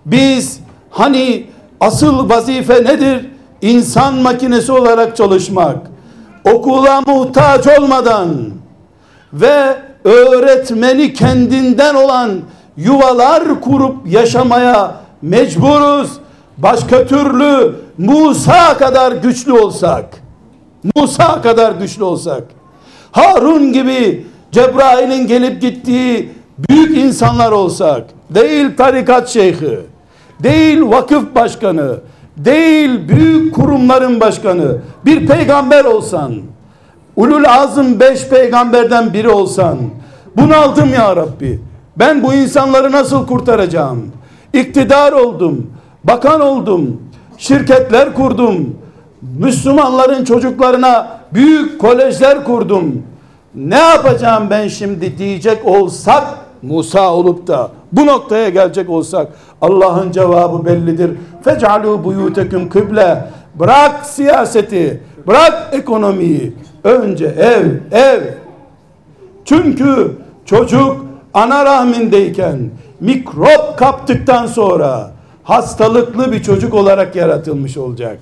Biz 0.06 0.60
hani 0.90 1.46
asıl 1.80 2.28
vazife 2.28 2.74
nedir? 2.74 3.26
İnsan 3.62 4.14
makinesi 4.14 4.72
olarak 4.72 5.16
çalışmak. 5.16 5.76
Okula 6.52 7.00
muhtaç 7.00 7.66
olmadan 7.78 8.28
ve 9.32 9.76
öğretmeni 10.04 11.12
kendinden 11.12 11.94
olan 11.94 12.30
yuvalar 12.76 13.60
kurup 13.60 14.06
yaşamaya 14.06 14.94
mecburuz. 15.22 16.10
Başka 16.58 17.06
türlü 17.06 17.74
Musa 17.98 18.78
kadar 18.78 19.12
güçlü 19.12 19.52
olsak, 19.52 20.04
Musa 20.96 21.42
kadar 21.42 21.72
güçlü 21.72 22.04
olsak, 22.04 22.42
Harun 23.12 23.72
gibi 23.72 24.26
Cebrail'in 24.52 25.26
gelip 25.26 25.60
gittiği 25.60 26.30
büyük 26.68 26.98
insanlar 26.98 27.52
olsak, 27.52 28.04
değil 28.30 28.76
tarikat 28.76 29.28
şeyhi, 29.28 29.78
değil 30.42 30.82
vakıf 30.82 31.34
başkanı, 31.34 31.96
değil 32.36 33.08
büyük 33.08 33.54
kurumların 33.54 34.20
başkanı, 34.20 34.78
bir 35.04 35.26
peygamber 35.26 35.84
olsan, 35.84 36.34
ulul 37.16 37.44
azım 37.44 38.00
beş 38.00 38.28
peygamberden 38.28 39.12
biri 39.12 39.28
olsan 39.28 39.78
bunaldım 40.36 40.94
ya 40.94 41.16
Rabbi. 41.16 41.60
Ben 41.96 42.22
bu 42.22 42.34
insanları 42.34 42.92
nasıl 42.92 43.26
kurtaracağım? 43.26 44.12
İktidar 44.52 45.12
oldum 45.12 45.70
bakan 46.04 46.40
oldum 46.40 47.00
şirketler 47.38 48.14
kurdum 48.14 48.76
Müslümanların 49.38 50.24
çocuklarına 50.24 51.19
büyük 51.34 51.80
kolejler 51.80 52.44
kurdum 52.44 53.02
ne 53.54 53.78
yapacağım 53.78 54.46
ben 54.50 54.68
şimdi 54.68 55.18
diyecek 55.18 55.66
olsak 55.66 56.24
Musa 56.62 57.14
olup 57.14 57.46
da 57.46 57.70
bu 57.92 58.06
noktaya 58.06 58.48
gelecek 58.48 58.90
olsak 58.90 59.28
Allah'ın 59.60 60.12
cevabı 60.12 60.64
bellidir. 60.64 61.10
Fec'alû 61.44 62.04
buyuteküm 62.04 62.68
kıble. 62.68 63.24
Bırak 63.54 64.06
siyaseti, 64.06 65.02
bırak 65.26 65.68
ekonomiyi, 65.72 66.54
Önce 66.84 67.26
ev, 67.26 67.66
ev. 67.92 68.22
Çünkü 69.44 70.16
çocuk 70.44 71.06
ana 71.34 71.64
rahmindeyken 71.64 72.70
mikrop 73.00 73.78
kaptıktan 73.78 74.46
sonra 74.46 75.10
hastalıklı 75.42 76.32
bir 76.32 76.42
çocuk 76.42 76.74
olarak 76.74 77.16
yaratılmış 77.16 77.76
olacak. 77.76 78.18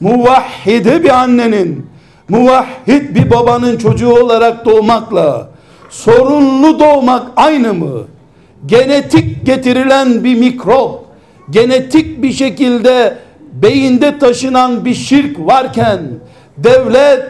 Muvahhide 0.00 1.04
bir 1.04 1.22
annenin, 1.22 1.86
muvahhid 2.32 3.14
bir 3.14 3.30
babanın 3.30 3.76
çocuğu 3.76 4.14
olarak 4.14 4.64
doğmakla 4.64 5.48
sorunlu 5.90 6.80
doğmak 6.80 7.26
aynı 7.36 7.74
mı? 7.74 8.02
Genetik 8.66 9.46
getirilen 9.46 10.24
bir 10.24 10.34
mikrop 10.34 11.00
genetik 11.50 12.22
bir 12.22 12.32
şekilde 12.32 13.18
beyinde 13.52 14.18
taşınan 14.18 14.84
bir 14.84 14.94
şirk 14.94 15.38
varken 15.38 16.00
devlet 16.56 17.22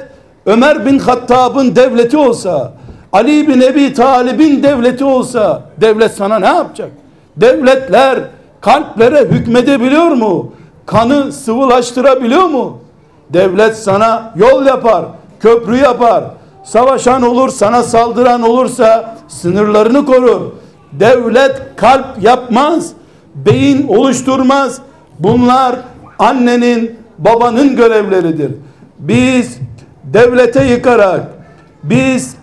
Ömer 0.46 0.86
bin 0.86 0.98
Hattab'ın 0.98 1.76
devleti 1.76 2.16
olsa 2.16 2.72
Ali 3.12 3.48
bin 3.48 3.60
Ebi 3.60 3.92
Talib'in 3.94 4.62
devleti 4.62 5.04
olsa 5.04 5.62
devlet 5.80 6.12
sana 6.12 6.38
ne 6.38 6.46
yapacak? 6.46 6.90
Devletler 7.36 8.18
kalplere 8.60 9.20
hükmedebiliyor 9.20 10.10
mu? 10.10 10.52
Kanı 10.86 11.32
sıvılaştırabiliyor 11.32 12.44
mu? 12.44 12.81
Devlet 13.32 13.76
sana 13.76 14.32
yol 14.36 14.66
yapar, 14.66 15.04
köprü 15.40 15.76
yapar. 15.76 16.24
Savaşan 16.64 17.22
olur, 17.22 17.48
sana 17.48 17.82
saldıran 17.82 18.42
olursa 18.42 19.16
sınırlarını 19.28 20.06
korur. 20.06 20.40
Devlet 20.92 21.62
kalp 21.76 22.06
yapmaz, 22.22 22.92
beyin 23.34 23.88
oluşturmaz. 23.88 24.78
Bunlar 25.18 25.76
annenin, 26.18 26.98
babanın 27.18 27.76
görevleridir. 27.76 28.52
Biz 28.98 29.58
devlete 30.04 30.64
yıkarak, 30.64 31.20
biz 31.82 32.36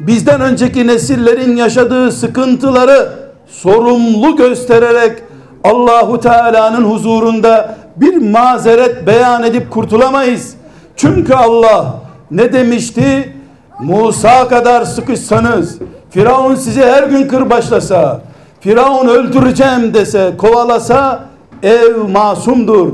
bizden 0.00 0.40
önceki 0.40 0.86
nesillerin 0.86 1.56
yaşadığı 1.56 2.12
sıkıntıları 2.12 3.12
sorumlu 3.46 4.36
göstererek 4.36 5.22
Allahu 5.64 6.20
Teala'nın 6.20 6.84
huzurunda 6.84 7.76
bir 7.96 8.16
mazeret 8.16 9.06
beyan 9.06 9.42
edip 9.42 9.70
kurtulamayız. 9.70 10.54
Çünkü 10.96 11.34
Allah 11.34 11.94
ne 12.30 12.52
demişti? 12.52 13.32
Musa 13.80 14.48
kadar 14.48 14.84
sıkışsanız, 14.84 15.78
Firavun 16.10 16.54
sizi 16.54 16.82
her 16.82 17.02
gün 17.02 17.28
kırbaçlasa, 17.28 18.22
Firavun 18.60 19.08
öldüreceğim 19.08 19.94
dese, 19.94 20.32
kovalasa 20.38 21.24
ev 21.62 21.96
masumdur. 21.96 22.92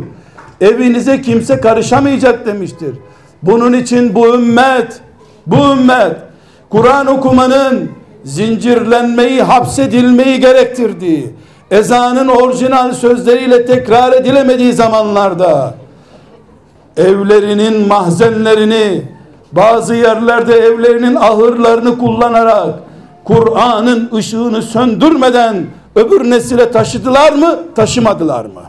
Evinize 0.60 1.22
kimse 1.22 1.60
karışamayacak 1.60 2.46
demiştir. 2.46 2.96
Bunun 3.42 3.72
için 3.72 4.14
bu 4.14 4.34
ümmet, 4.34 5.00
bu 5.46 5.56
ümmet 5.56 6.16
Kur'an 6.70 7.06
okumanın 7.06 7.90
zincirlenmeyi, 8.24 9.42
hapsedilmeyi 9.42 10.40
gerektirdiği, 10.40 11.30
ezanın 11.70 12.28
orijinal 12.28 12.92
sözleriyle 12.92 13.66
tekrar 13.66 14.12
edilemediği 14.12 14.72
zamanlarda 14.72 15.74
evlerinin 16.96 17.88
mahzenlerini 17.88 19.02
bazı 19.52 19.94
yerlerde 19.94 20.54
evlerinin 20.54 21.14
ahırlarını 21.14 21.98
kullanarak 21.98 22.74
Kur'an'ın 23.24 24.10
ışığını 24.14 24.62
söndürmeden 24.62 25.66
öbür 25.94 26.30
nesile 26.30 26.70
taşıdılar 26.70 27.32
mı 27.32 27.58
taşımadılar 27.74 28.44
mı? 28.44 28.62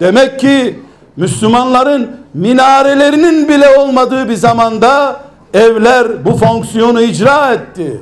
Demek 0.00 0.40
ki 0.40 0.80
Müslümanların 1.16 2.10
minarelerinin 2.34 3.48
bile 3.48 3.78
olmadığı 3.78 4.28
bir 4.28 4.34
zamanda 4.34 5.20
evler 5.54 6.24
bu 6.24 6.36
fonksiyonu 6.36 7.02
icra 7.02 7.52
etti 7.52 8.00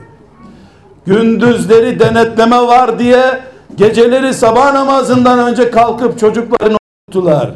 gündüzleri 1.06 2.00
denetleme 2.00 2.56
var 2.56 2.98
diye 2.98 3.40
geceleri 3.76 4.34
sabah 4.34 4.72
namazından 4.72 5.38
önce 5.38 5.70
kalkıp 5.70 6.18
çocuklarını 6.18 6.76
tuttular. 7.06 7.50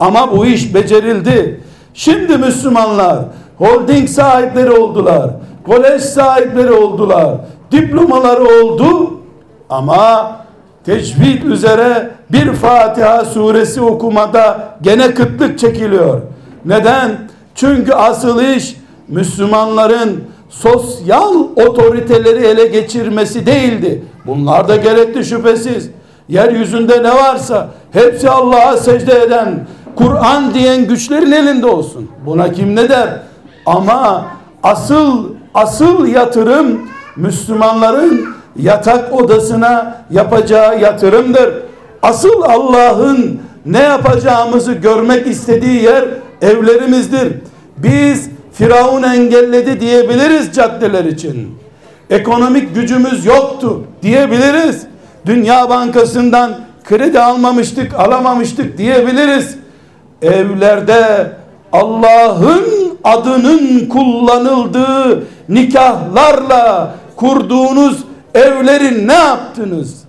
Ama 0.00 0.32
bu 0.32 0.46
iş 0.46 0.74
becerildi. 0.74 1.60
Şimdi 1.94 2.38
Müslümanlar 2.38 3.18
holding 3.58 4.08
sahipleri 4.08 4.70
oldular. 4.70 5.30
Kolej 5.66 6.02
sahipleri 6.02 6.72
oldular. 6.72 7.34
Diplomaları 7.72 8.44
oldu. 8.44 9.10
Ama 9.70 10.36
tecvid 10.84 11.42
üzere 11.42 12.10
bir 12.32 12.52
Fatiha 12.52 13.24
suresi 13.24 13.80
okumada 13.80 14.68
gene 14.82 15.14
kıtlık 15.14 15.58
çekiliyor. 15.58 16.20
Neden? 16.64 17.10
Çünkü 17.54 17.92
asıl 17.92 18.42
iş 18.42 18.76
Müslümanların 19.08 20.24
sosyal 20.62 21.34
otoriteleri 21.56 22.46
ele 22.46 22.66
geçirmesi 22.66 23.46
değildi. 23.46 24.02
Bunlar 24.26 24.68
da 24.68 24.76
gerekli 24.76 25.24
şüphesiz. 25.24 25.90
Yeryüzünde 26.28 27.02
ne 27.02 27.14
varsa 27.14 27.68
hepsi 27.92 28.30
Allah'a 28.30 28.76
secde 28.76 29.22
eden, 29.22 29.66
Kur'an 29.96 30.54
diyen 30.54 30.86
güçlerin 30.86 31.32
elinde 31.32 31.66
olsun. 31.66 32.10
Buna 32.26 32.52
kim 32.52 32.76
ne 32.76 32.88
der? 32.88 33.08
Ama 33.66 34.26
asıl 34.62 35.24
asıl 35.54 36.06
yatırım 36.06 36.80
Müslümanların 37.16 38.26
yatak 38.56 39.12
odasına 39.12 40.04
yapacağı 40.10 40.80
yatırımdır. 40.80 41.54
Asıl 42.02 42.42
Allah'ın 42.42 43.40
ne 43.66 43.82
yapacağımızı 43.82 44.72
görmek 44.72 45.26
istediği 45.26 45.82
yer 45.82 46.04
evlerimizdir. 46.42 47.32
Biz 47.76 48.30
Firavun 48.54 49.02
engelledi 49.02 49.80
diyebiliriz 49.80 50.52
caddeler 50.52 51.04
için. 51.04 51.58
Ekonomik 52.10 52.74
gücümüz 52.74 53.26
yoktu 53.26 53.84
diyebiliriz. 54.02 54.86
Dünya 55.26 55.70
Bankası'ndan 55.70 56.54
kredi 56.84 57.20
almamıştık, 57.20 57.94
alamamıştık 57.94 58.78
diyebiliriz. 58.78 59.56
Evlerde 60.22 61.32
Allah'ın 61.72 62.64
adının 63.04 63.88
kullanıldığı 63.88 65.24
nikahlarla 65.48 66.94
kurduğunuz 67.16 68.04
evleri 68.34 69.08
ne 69.08 69.14
yaptınız? 69.14 70.04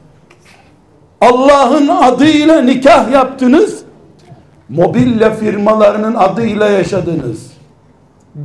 Allah'ın 1.21 1.87
adıyla 1.87 2.61
nikah 2.61 3.11
yaptınız. 3.11 3.79
Mobilya 4.69 5.33
firmalarının 5.33 6.15
adıyla 6.15 6.69
yaşadınız 6.69 7.54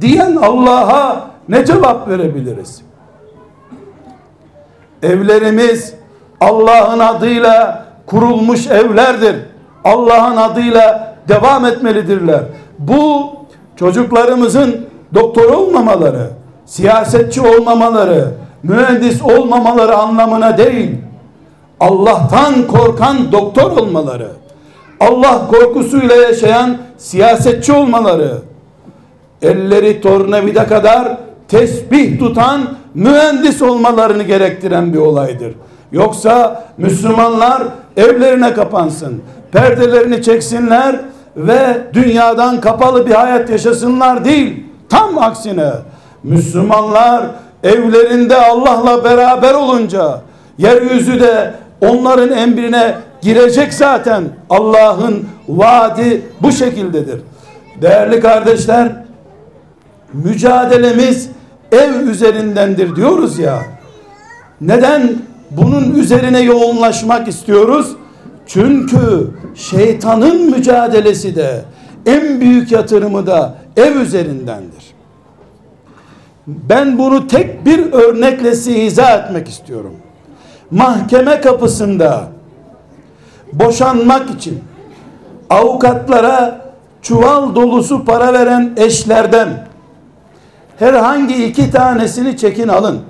diyen 0.00 0.36
Allah'a 0.36 1.30
ne 1.48 1.64
cevap 1.64 2.08
verebiliriz? 2.08 2.82
Evlerimiz 5.02 5.94
Allah'ın 6.40 6.98
adıyla 6.98 7.86
kurulmuş 8.06 8.66
evlerdir. 8.66 9.36
Allah'ın 9.84 10.36
adıyla 10.36 11.16
devam 11.28 11.64
etmelidirler. 11.66 12.40
Bu 12.78 13.32
çocuklarımızın 13.76 14.86
doktor 15.14 15.52
olmamaları, 15.52 16.30
siyasetçi 16.66 17.40
olmamaları, 17.40 18.28
mühendis 18.62 19.22
olmamaları 19.22 19.96
anlamına 19.96 20.58
değil. 20.58 20.96
Allah'tan 21.80 22.66
korkan 22.66 23.32
doktor 23.32 23.70
olmaları, 23.70 24.28
Allah 25.00 25.46
korkusuyla 25.50 26.16
yaşayan 26.16 26.78
siyasetçi 26.98 27.72
olmaları, 27.72 28.38
elleri 29.42 30.00
tornavida 30.00 30.66
kadar 30.66 31.16
tesbih 31.48 32.18
tutan 32.18 32.60
mühendis 32.94 33.62
olmalarını 33.62 34.22
gerektiren 34.22 34.92
bir 34.92 34.98
olaydır. 34.98 35.52
Yoksa 35.92 36.64
Müslümanlar 36.78 37.62
evlerine 37.96 38.54
kapansın, 38.54 39.22
perdelerini 39.52 40.22
çeksinler 40.22 41.00
ve 41.36 41.78
dünyadan 41.92 42.60
kapalı 42.60 43.06
bir 43.06 43.14
hayat 43.14 43.50
yaşasınlar 43.50 44.24
değil. 44.24 44.64
Tam 44.88 45.18
aksine 45.18 45.70
Müslümanlar 46.22 47.26
evlerinde 47.62 48.36
Allah'la 48.36 49.04
beraber 49.04 49.54
olunca 49.54 50.20
yeryüzü 50.58 51.20
de 51.20 51.54
onların 51.80 52.38
emrine 52.38 52.94
girecek 53.22 53.74
zaten. 53.74 54.24
Allah'ın 54.50 55.28
vaadi 55.48 56.22
bu 56.42 56.52
şekildedir. 56.52 57.20
Değerli 57.82 58.20
kardeşler, 58.20 58.92
mücadelemiz 60.12 61.30
ev 61.72 61.94
üzerindendir 61.94 62.96
diyoruz 62.96 63.38
ya. 63.38 63.62
Neden 64.60 65.12
bunun 65.50 65.94
üzerine 65.94 66.40
yoğunlaşmak 66.40 67.28
istiyoruz? 67.28 67.96
Çünkü 68.46 69.30
şeytanın 69.54 70.50
mücadelesi 70.50 71.36
de 71.36 71.64
en 72.06 72.40
büyük 72.40 72.72
yatırımı 72.72 73.26
da 73.26 73.54
ev 73.76 73.96
üzerindendir. 73.96 74.94
Ben 76.46 76.98
bunu 76.98 77.26
tek 77.26 77.66
bir 77.66 77.92
örnekle 77.92 78.54
size 78.54 79.02
etmek 79.02 79.48
istiyorum. 79.48 79.92
Mahkeme 80.70 81.40
kapısında 81.40 82.28
boşanmak 83.52 84.30
için 84.30 84.60
avukatlara 85.50 86.60
çuval 87.02 87.54
dolusu 87.54 88.04
para 88.04 88.32
veren 88.32 88.72
eşlerden 88.76 89.69
herhangi 90.80 91.44
iki 91.44 91.70
tanesini 91.70 92.36
çekin 92.36 92.68
alın. 92.68 93.00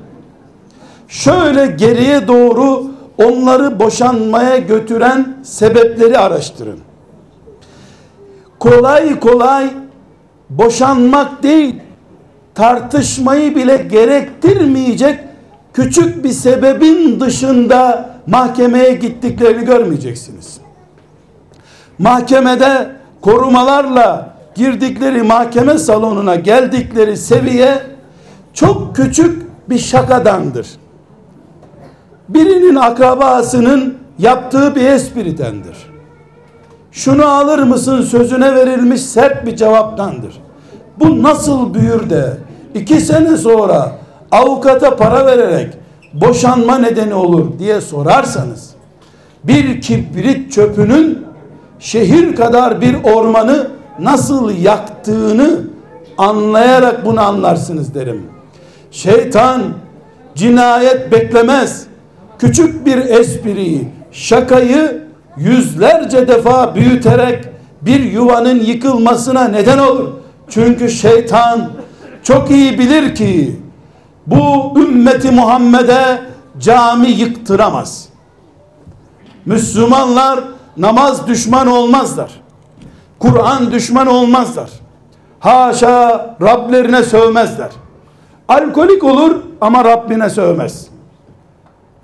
Şöyle 1.08 1.66
geriye 1.66 2.28
doğru 2.28 2.90
onları 3.18 3.80
boşanmaya 3.80 4.58
götüren 4.58 5.36
sebepleri 5.42 6.18
araştırın. 6.18 6.78
Kolay 8.58 9.20
kolay 9.20 9.70
boşanmak 10.50 11.42
değil, 11.42 11.74
tartışmayı 12.54 13.56
bile 13.56 13.76
gerektirmeyecek 13.76 15.20
küçük 15.72 16.24
bir 16.24 16.32
sebebin 16.32 17.20
dışında 17.20 18.10
mahkemeye 18.26 18.94
gittiklerini 18.94 19.64
görmeyeceksiniz. 19.64 20.60
Mahkemede 21.98 22.90
korumalarla 23.20 24.29
girdikleri 24.60 25.22
mahkeme 25.22 25.78
salonuna 25.78 26.34
geldikleri 26.34 27.16
seviye 27.16 27.82
çok 28.54 28.96
küçük 28.96 29.42
bir 29.70 29.78
şakadandır. 29.78 30.68
Birinin 32.28 32.74
akrabasının 32.74 33.98
yaptığı 34.18 34.74
bir 34.74 34.84
espridendir. 34.84 35.76
Şunu 36.92 37.24
alır 37.26 37.58
mısın 37.58 38.02
sözüne 38.02 38.54
verilmiş 38.54 39.00
sert 39.00 39.46
bir 39.46 39.56
cevaptandır. 39.56 40.34
Bu 40.98 41.22
nasıl 41.22 41.74
büyür 41.74 42.10
de 42.10 42.36
iki 42.74 43.00
sene 43.00 43.36
sonra 43.36 43.92
avukata 44.30 44.96
para 44.96 45.26
vererek 45.26 45.74
boşanma 46.14 46.78
nedeni 46.78 47.14
olur 47.14 47.58
diye 47.58 47.80
sorarsanız 47.80 48.70
bir 49.44 49.80
kibrit 49.80 50.52
çöpünün 50.52 51.26
şehir 51.78 52.36
kadar 52.36 52.80
bir 52.80 53.04
ormanı 53.04 53.79
nasıl 54.00 54.50
yaktığını 54.50 55.60
anlayarak 56.18 57.04
bunu 57.04 57.20
anlarsınız 57.20 57.94
derim. 57.94 58.26
Şeytan 58.90 59.62
cinayet 60.34 61.12
beklemez. 61.12 61.86
Küçük 62.38 62.86
bir 62.86 62.96
espriyi, 62.98 63.88
şakayı 64.12 65.04
yüzlerce 65.36 66.28
defa 66.28 66.74
büyüterek 66.74 67.44
bir 67.82 68.00
yuvanın 68.00 68.60
yıkılmasına 68.60 69.44
neden 69.44 69.78
olur. 69.78 70.08
Çünkü 70.48 70.90
şeytan 70.90 71.70
çok 72.22 72.50
iyi 72.50 72.78
bilir 72.78 73.14
ki 73.14 73.60
bu 74.26 74.72
ümmeti 74.80 75.30
Muhammed'e 75.30 76.18
cami 76.58 77.08
yıktıramaz. 77.08 78.08
Müslümanlar 79.46 80.40
namaz 80.76 81.26
düşman 81.28 81.66
olmazlar. 81.66 82.39
Kur'an 83.20 83.72
düşman 83.72 84.06
olmazlar. 84.06 84.70
Haşa 85.40 86.36
Rablerine 86.42 87.02
sövmezler. 87.02 87.70
Alkolik 88.48 89.04
olur 89.04 89.36
ama 89.60 89.84
Rabbine 89.84 90.30
sövmez. 90.30 90.86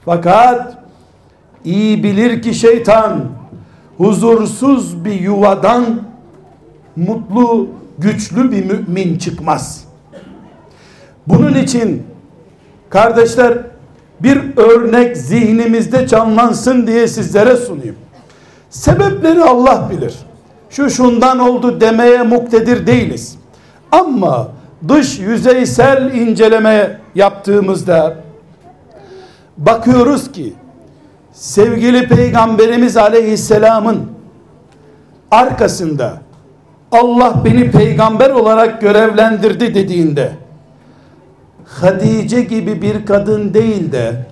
Fakat 0.05 0.79
iyi 1.65 2.05
bilir 2.05 2.43
ki 2.43 2.55
şeytan 2.55 3.25
huzursuz 3.97 5.05
bir 5.05 5.21
yuvadan 5.21 5.85
mutlu, 6.97 7.69
güçlü 7.99 8.53
bir 8.53 8.65
mümin 8.65 9.19
çıkmaz. 9.19 9.85
Bunun 11.27 11.55
için 11.55 12.07
kardeşler 12.91 13.59
bir 14.21 14.57
örnek 14.57 15.17
zihnimizde 15.17 16.07
canlansın 16.07 16.87
diye 16.87 17.09
sizlere 17.09 17.57
sunayım. 17.57 17.97
Sebepleri 18.71 19.45
Allah 19.45 19.91
bilir. 19.91 20.15
Şu 20.77 20.91
şundan 20.91 21.39
oldu 21.39 21.81
demeye 21.81 22.23
muktedir 22.23 22.87
değiliz. 22.87 23.39
Ama 23.93 24.49
dış 24.89 25.19
yüzeysel 25.19 26.15
inceleme 26.15 27.01
yaptığımızda 27.15 28.17
bakıyoruz 29.57 30.33
ki 30.33 30.55
sevgili 31.33 32.09
peygamberimiz 32.09 32.97
aleyhisselamın 32.97 34.07
arkasında 35.31 36.13
Allah 36.93 37.43
beni 37.45 37.71
peygamber 37.71 38.31
olarak 38.31 38.81
görevlendirdi 38.81 39.75
dediğinde 39.75 40.33
Hadice 41.65 42.41
gibi 42.43 42.83
bir 42.83 43.07
kadın 43.07 43.55
değil 43.55 43.93
de 43.93 44.27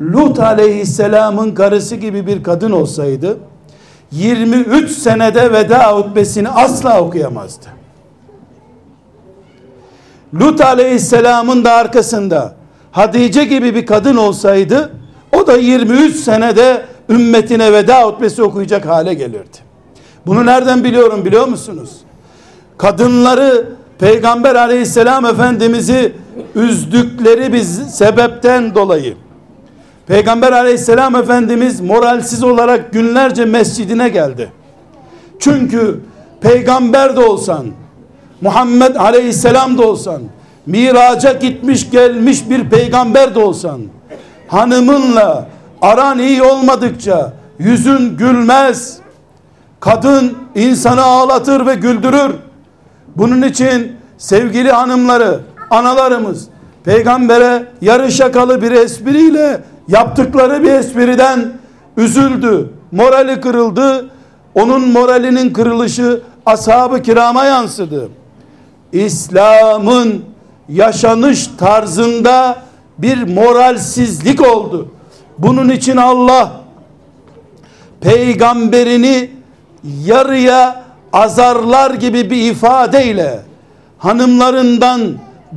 Lut 0.00 0.38
aleyhisselamın 0.38 1.54
karısı 1.54 1.96
gibi 1.96 2.26
bir 2.26 2.42
kadın 2.42 2.72
olsaydı 2.72 3.38
23 4.12 4.90
senede 4.90 5.52
veda 5.52 5.92
hutbesini 5.92 6.48
asla 6.48 7.00
okuyamazdı. 7.00 7.66
Lut 10.34 10.60
aleyhisselamın 10.60 11.64
da 11.64 11.72
arkasında 11.72 12.54
Hadice 12.92 13.44
gibi 13.44 13.74
bir 13.74 13.86
kadın 13.86 14.16
olsaydı 14.16 14.92
o 15.36 15.46
da 15.46 15.56
23 15.56 16.16
senede 16.16 16.82
ümmetine 17.08 17.72
veda 17.72 18.02
hutbesi 18.02 18.42
okuyacak 18.42 18.86
hale 18.86 19.14
gelirdi. 19.14 19.58
Bunu 20.26 20.46
nereden 20.46 20.84
biliyorum 20.84 21.24
biliyor 21.24 21.48
musunuz? 21.48 21.90
Kadınları 22.78 23.66
Peygamber 23.98 24.54
aleyhisselam 24.54 25.26
efendimizi 25.26 26.12
üzdükleri 26.54 27.52
bir 27.52 27.62
sebepten 27.62 28.74
dolayı 28.74 29.14
Peygamber 30.06 30.52
aleyhisselam 30.52 31.16
efendimiz 31.16 31.80
moralsiz 31.80 32.44
olarak 32.44 32.92
günlerce 32.92 33.44
mescidine 33.44 34.08
geldi. 34.08 34.52
Çünkü 35.38 36.00
peygamber 36.40 37.16
de 37.16 37.20
olsan, 37.20 37.66
Muhammed 38.40 38.96
aleyhisselam 38.96 39.78
da 39.78 39.88
olsan, 39.88 40.22
miraca 40.66 41.32
gitmiş 41.32 41.90
gelmiş 41.90 42.50
bir 42.50 42.70
peygamber 42.70 43.34
de 43.34 43.38
olsan, 43.38 43.80
hanımınla 44.48 45.46
aran 45.82 46.18
iyi 46.18 46.42
olmadıkça 46.42 47.32
yüzün 47.58 48.16
gülmez. 48.16 48.98
Kadın 49.80 50.36
insanı 50.54 51.02
ağlatır 51.02 51.66
ve 51.66 51.74
güldürür. 51.74 52.34
Bunun 53.16 53.42
için 53.42 53.96
sevgili 54.18 54.70
hanımları, 54.72 55.40
analarımız 55.70 56.48
peygambere 56.84 57.66
yarı 57.80 58.12
şakalı 58.12 58.62
bir 58.62 58.70
espriyle 58.70 59.60
yaptıkları 59.92 60.62
bir 60.62 60.72
espriden 60.72 61.52
üzüldü. 61.96 62.70
Morali 62.92 63.40
kırıldı. 63.40 64.10
Onun 64.54 64.88
moralinin 64.88 65.52
kırılışı 65.52 66.22
ashab-ı 66.46 67.02
kirama 67.02 67.44
yansıdı. 67.44 68.08
İslam'ın 68.92 70.24
yaşanış 70.68 71.46
tarzında 71.58 72.62
bir 72.98 73.22
moralsizlik 73.22 74.40
oldu. 74.40 74.88
Bunun 75.38 75.68
için 75.68 75.96
Allah 75.96 76.52
peygamberini 78.00 79.30
yarıya 80.04 80.82
azarlar 81.12 81.90
gibi 81.90 82.30
bir 82.30 82.50
ifadeyle 82.50 83.40
hanımlarından 83.98 85.00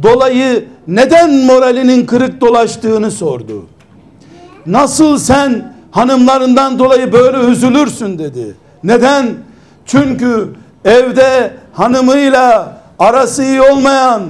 dolayı 0.04 0.65
neden 0.88 1.34
moralinin 1.45 2.06
kırık 2.06 2.41
dolaştığını 2.41 3.12
sordu. 3.12 3.65
Nasıl 4.65 5.17
sen 5.17 5.73
hanımlarından 5.91 6.80
dolayı 6.80 7.13
böyle 7.13 7.38
üzülürsün 7.38 8.19
dedi. 8.19 8.56
Neden? 8.84 9.28
Çünkü 9.86 10.49
evde 10.86 11.54
hanımıyla 11.73 12.78
arası 12.99 13.43
iyi 13.43 13.62
olmayan, 13.62 14.21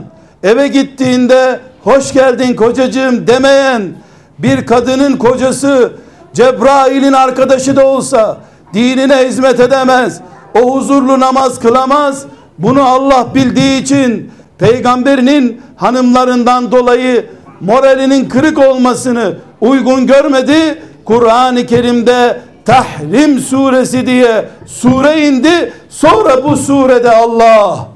eve 0.43 0.67
gittiğinde 0.67 1.59
hoş 1.83 2.13
geldin 2.13 2.55
kocacığım 2.55 3.27
demeyen 3.27 3.81
bir 4.39 4.65
kadının 4.65 5.17
kocası 5.17 5.91
Cebrail'in 6.33 7.13
arkadaşı 7.13 7.75
da 7.75 7.87
olsa 7.87 8.37
dinine 8.73 9.27
hizmet 9.27 9.59
edemez. 9.59 10.21
O 10.61 10.75
huzurlu 10.75 11.19
namaz 11.19 11.59
kılamaz. 11.59 12.25
Bunu 12.57 12.83
Allah 12.83 13.27
bildiği 13.35 13.81
için 13.81 14.31
peygamberinin 14.57 15.61
hanımlarından 15.75 16.71
dolayı 16.71 17.25
moralinin 17.61 18.29
kırık 18.29 18.57
olmasını 18.59 19.37
uygun 19.61 20.07
görmedi. 20.07 20.81
Kur'an-ı 21.05 21.65
Kerim'de 21.65 22.41
Tahrim 22.65 23.39
suresi 23.39 24.07
diye 24.07 24.49
sure 24.65 25.27
indi. 25.27 25.73
Sonra 25.89 26.43
bu 26.43 26.57
surede 26.57 27.11
Allah 27.11 27.87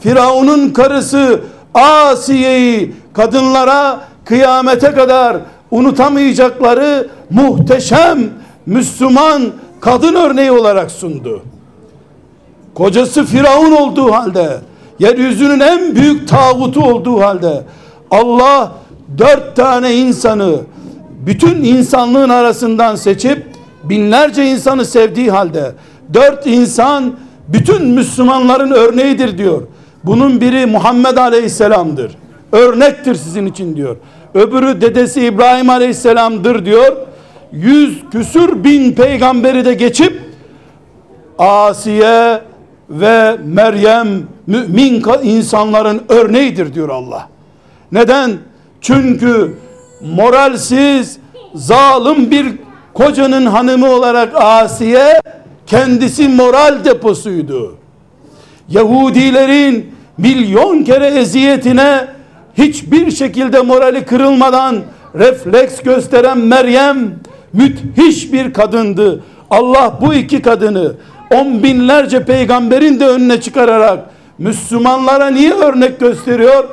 Firavun'un 0.00 0.70
karısı 0.70 1.40
Asiye'yi 1.74 2.94
kadınlara 3.12 4.00
kıyamete 4.24 4.92
kadar 4.92 5.36
unutamayacakları 5.70 7.08
muhteşem 7.30 8.30
Müslüman 8.66 9.42
kadın 9.80 10.14
örneği 10.14 10.52
olarak 10.52 10.90
sundu. 10.90 11.42
Kocası 12.74 13.24
Firavun 13.24 13.72
olduğu 13.72 14.12
halde, 14.12 14.58
yeryüzünün 14.98 15.60
en 15.60 15.94
büyük 15.96 16.28
tağutu 16.28 16.84
olduğu 16.84 17.20
halde 17.20 17.62
Allah 18.10 18.72
dört 19.18 19.56
tane 19.56 19.94
insanı 19.94 20.56
bütün 21.26 21.64
insanlığın 21.64 22.28
arasından 22.28 22.94
seçip 22.94 23.46
binlerce 23.84 24.46
insanı 24.46 24.84
sevdiği 24.84 25.30
halde 25.30 25.72
dört 26.14 26.46
insan 26.46 27.12
bütün 27.48 27.86
Müslümanların 27.86 28.70
örneğidir 28.70 29.38
diyor. 29.38 29.62
Bunun 30.04 30.40
biri 30.40 30.66
Muhammed 30.66 31.16
Aleyhisselam'dır. 31.16 32.12
Örnektir 32.52 33.14
sizin 33.14 33.46
için 33.46 33.76
diyor. 33.76 33.96
Öbürü 34.34 34.80
dedesi 34.80 35.26
İbrahim 35.26 35.70
Aleyhisselam'dır 35.70 36.64
diyor. 36.64 36.96
Yüz 37.52 38.02
küsür 38.12 38.64
bin 38.64 38.92
peygamberi 38.92 39.64
de 39.64 39.74
geçip 39.74 40.20
Asiye 41.38 42.40
ve 42.90 43.36
Meryem 43.44 44.08
mümin 44.46 45.04
insanların 45.22 46.02
örneğidir 46.08 46.74
diyor 46.74 46.88
Allah. 46.88 47.28
Neden? 47.92 48.32
Çünkü 48.80 49.54
moralsiz, 50.02 51.18
zalim 51.54 52.30
bir 52.30 52.46
kocanın 52.94 53.46
hanımı 53.46 53.90
olarak 53.90 54.34
Asiye 54.34 55.20
kendisi 55.66 56.28
moral 56.28 56.84
deposuydu. 56.84 57.74
Yahudilerin 58.68 59.94
milyon 60.18 60.82
kere 60.84 61.06
eziyetine 61.06 62.06
hiçbir 62.58 63.10
şekilde 63.10 63.60
morali 63.60 64.04
kırılmadan 64.04 64.76
refleks 65.14 65.80
gösteren 65.82 66.38
Meryem 66.38 67.14
müthiş 67.52 68.32
bir 68.32 68.52
kadındı. 68.52 69.22
Allah 69.50 69.98
bu 70.00 70.14
iki 70.14 70.42
kadını 70.42 70.92
on 71.34 71.62
binlerce 71.62 72.24
peygamberin 72.24 73.00
de 73.00 73.06
önüne 73.06 73.40
çıkararak 73.40 74.10
Müslümanlara 74.38 75.30
niye 75.30 75.52
örnek 75.52 76.00
gösteriyor? 76.00 76.64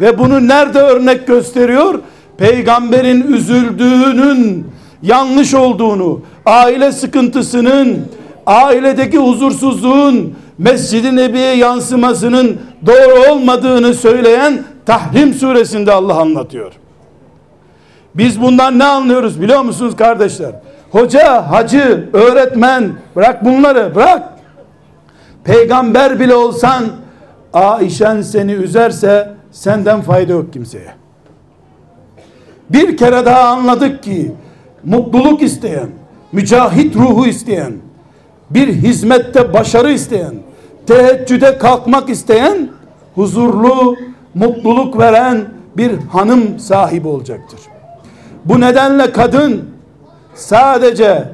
Ve 0.00 0.18
bunu 0.18 0.48
nerede 0.48 0.78
örnek 0.78 1.26
gösteriyor? 1.26 1.98
Peygamberin 2.38 3.32
üzüldüğünün 3.32 4.66
yanlış 5.02 5.54
olduğunu, 5.54 6.20
aile 6.46 6.92
sıkıntısının, 6.92 7.98
ailedeki 8.46 9.18
huzursuzluğun 9.18 10.34
Mescid-i 10.58 11.16
Nebi'ye 11.16 11.56
yansımasının 11.56 12.60
doğru 12.86 13.32
olmadığını 13.32 13.94
söyleyen 13.94 14.64
Tahrim 14.86 15.34
suresinde 15.34 15.92
Allah 15.92 16.20
anlatıyor. 16.20 16.72
Biz 18.14 18.40
bundan 18.42 18.78
ne 18.78 18.84
anlıyoruz 18.84 19.40
biliyor 19.40 19.60
musunuz 19.60 19.96
kardeşler? 19.96 20.52
Hoca, 20.90 21.50
hacı, 21.50 22.08
öğretmen 22.12 22.92
bırak 23.16 23.44
bunları 23.44 23.94
bırak. 23.94 24.28
Peygamber 25.44 26.20
bile 26.20 26.34
olsan 26.34 26.84
Aişen 27.52 28.22
seni 28.22 28.52
üzerse 28.52 29.34
senden 29.50 30.00
fayda 30.00 30.32
yok 30.32 30.52
kimseye. 30.52 30.94
Bir 32.70 32.96
kere 32.96 33.26
daha 33.26 33.48
anladık 33.48 34.02
ki 34.02 34.32
mutluluk 34.84 35.42
isteyen, 35.42 35.88
mücahit 36.32 36.96
ruhu 36.96 37.26
isteyen, 37.26 37.72
bir 38.50 38.68
hizmette 38.68 39.52
başarı 39.52 39.92
isteyen, 39.92 40.34
teheccüde 40.86 41.58
kalkmak 41.58 42.10
isteyen, 42.10 42.68
huzurlu, 43.14 43.96
mutluluk 44.34 44.98
veren 44.98 45.44
bir 45.76 45.92
hanım 45.98 46.58
sahibi 46.58 47.08
olacaktır. 47.08 47.60
Bu 48.44 48.60
nedenle 48.60 49.12
kadın 49.12 49.64
sadece 50.34 51.28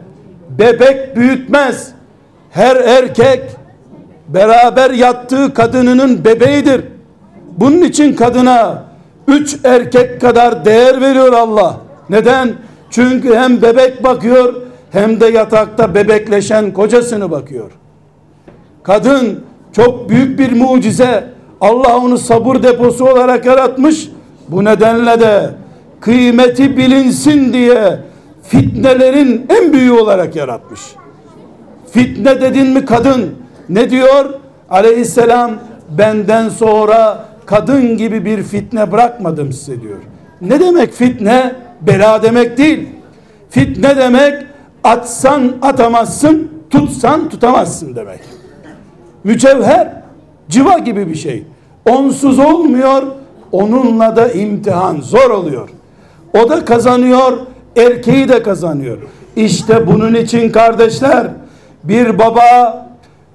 bebek 0.59 1.17
büyütmez. 1.17 1.89
Her 2.51 2.77
erkek 2.77 3.43
beraber 4.29 4.91
yattığı 4.91 5.55
kadınının 5.55 6.25
bebeğidir. 6.25 6.85
Bunun 7.57 7.83
için 7.83 8.15
kadına 8.15 8.84
üç 9.29 9.57
erkek 9.65 10.21
kadar 10.21 10.65
değer 10.65 11.01
veriyor 11.01 11.33
Allah. 11.33 11.77
Neden? 12.11 12.53
Çünkü 12.91 13.35
hem 13.35 13.63
bebek 13.63 14.05
bakıyor 14.05 14.55
hem 14.91 15.21
de 15.21 15.27
yatakta 15.27 15.95
bebekleşen 15.95 16.73
kocasını 16.73 17.31
bakıyor. 17.31 17.71
Kadın 18.83 19.45
çok 19.73 20.09
büyük 20.09 20.39
bir 20.39 20.53
mucize. 20.53 21.25
Allah 21.61 21.97
onu 21.97 22.19
sabır 22.19 22.63
deposu 22.63 23.05
olarak 23.05 23.47
yaratmış. 23.47 24.09
Bu 24.49 24.65
nedenle 24.65 25.21
de 25.21 25.51
kıymeti 26.01 26.77
bilinsin 26.77 27.53
diye 27.53 27.99
fitnelerin 28.43 29.47
en 29.49 29.73
büyüğü 29.73 29.93
olarak 29.93 30.37
yaratmış. 30.37 30.81
Fitne 31.93 32.41
dedin 32.41 32.67
mi 32.67 32.85
kadın 32.85 33.35
ne 33.69 33.91
diyor? 33.91 34.35
Aleyhisselam 34.71 35.51
benden 35.99 36.49
sonra 36.49 37.25
kadın 37.47 37.97
gibi 37.97 38.25
bir 38.25 38.43
fitne 38.43 38.93
bırakmadım 38.93 39.53
size 39.53 39.81
diyor. 39.83 39.99
Ne 40.41 40.61
demek 40.61 40.93
fitne? 40.93 41.55
Bela 41.81 42.23
demek 42.23 42.59
değil. 42.59 42.89
Fitne 43.51 43.97
demek 43.97 44.35
atsan 44.85 45.53
atamazsın, 45.63 46.51
tutsan 46.71 47.29
tutamazsın 47.29 47.97
demek. 47.97 48.21
Mücevher 49.25 50.03
civa 50.49 50.79
gibi 50.79 51.09
bir 51.09 51.15
şey. 51.15 51.45
Onsuz 51.91 52.39
olmuyor, 52.39 53.03
onunla 53.53 54.17
da 54.17 54.29
imtihan 54.29 55.01
zor 55.01 55.31
oluyor. 55.31 55.69
O 56.35 56.49
da 56.49 56.65
kazanıyor, 56.65 57.39
erkeği 57.77 58.29
de 58.29 58.43
kazanıyor. 58.43 58.99
İşte 59.37 59.87
bunun 59.87 60.15
için 60.15 60.51
kardeşler, 60.51 61.27
bir 61.85 62.19
baba 62.19 62.87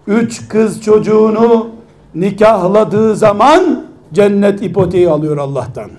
üç 0.07 0.47
kız 0.47 0.81
çocuğunu 0.81 1.69
nikahladığı 2.15 3.15
zaman 3.15 3.88
cennet 4.13 4.61
ipoteği 4.61 5.09
alıyor 5.09 5.37
Allah'tan. 5.37 5.89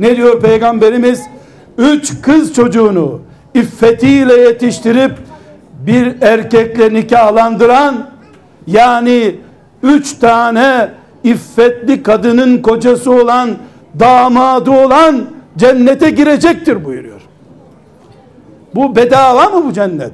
Ne 0.00 0.16
diyor 0.16 0.40
peygamberimiz? 0.40 1.22
Üç 1.78 2.22
kız 2.22 2.54
çocuğunu 2.54 3.20
iffetiyle 3.54 4.34
yetiştirip 4.34 5.12
bir 5.86 6.22
erkekle 6.22 6.94
nikahlandıran 6.94 8.10
yani 8.66 9.36
üç 9.82 10.18
tane 10.18 10.90
iffetli 11.24 12.02
kadının 12.02 12.62
kocası 12.62 13.10
olan 13.10 13.50
damadı 14.00 14.70
olan 14.70 15.24
cennete 15.56 16.10
girecektir 16.10 16.84
buyuruyor. 16.84 17.20
Bu 18.74 18.96
bedava 18.96 19.44
mı 19.44 19.64
bu 19.64 19.72
cennet? 19.72 20.12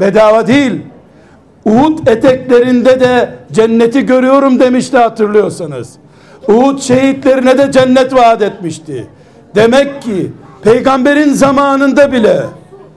Bedava 0.00 0.46
değil. 0.46 0.82
Uhud 1.64 2.06
eteklerinde 2.06 3.00
de 3.00 3.34
cenneti 3.52 4.06
görüyorum 4.06 4.60
demişti 4.60 4.98
hatırlıyorsanız. 4.98 5.92
Uhud 6.48 6.78
şehitlerine 6.78 7.58
de 7.58 7.72
cennet 7.72 8.14
vaat 8.14 8.42
etmişti. 8.42 9.06
Demek 9.54 10.02
ki 10.02 10.32
peygamberin 10.62 11.32
zamanında 11.32 12.12
bile 12.12 12.42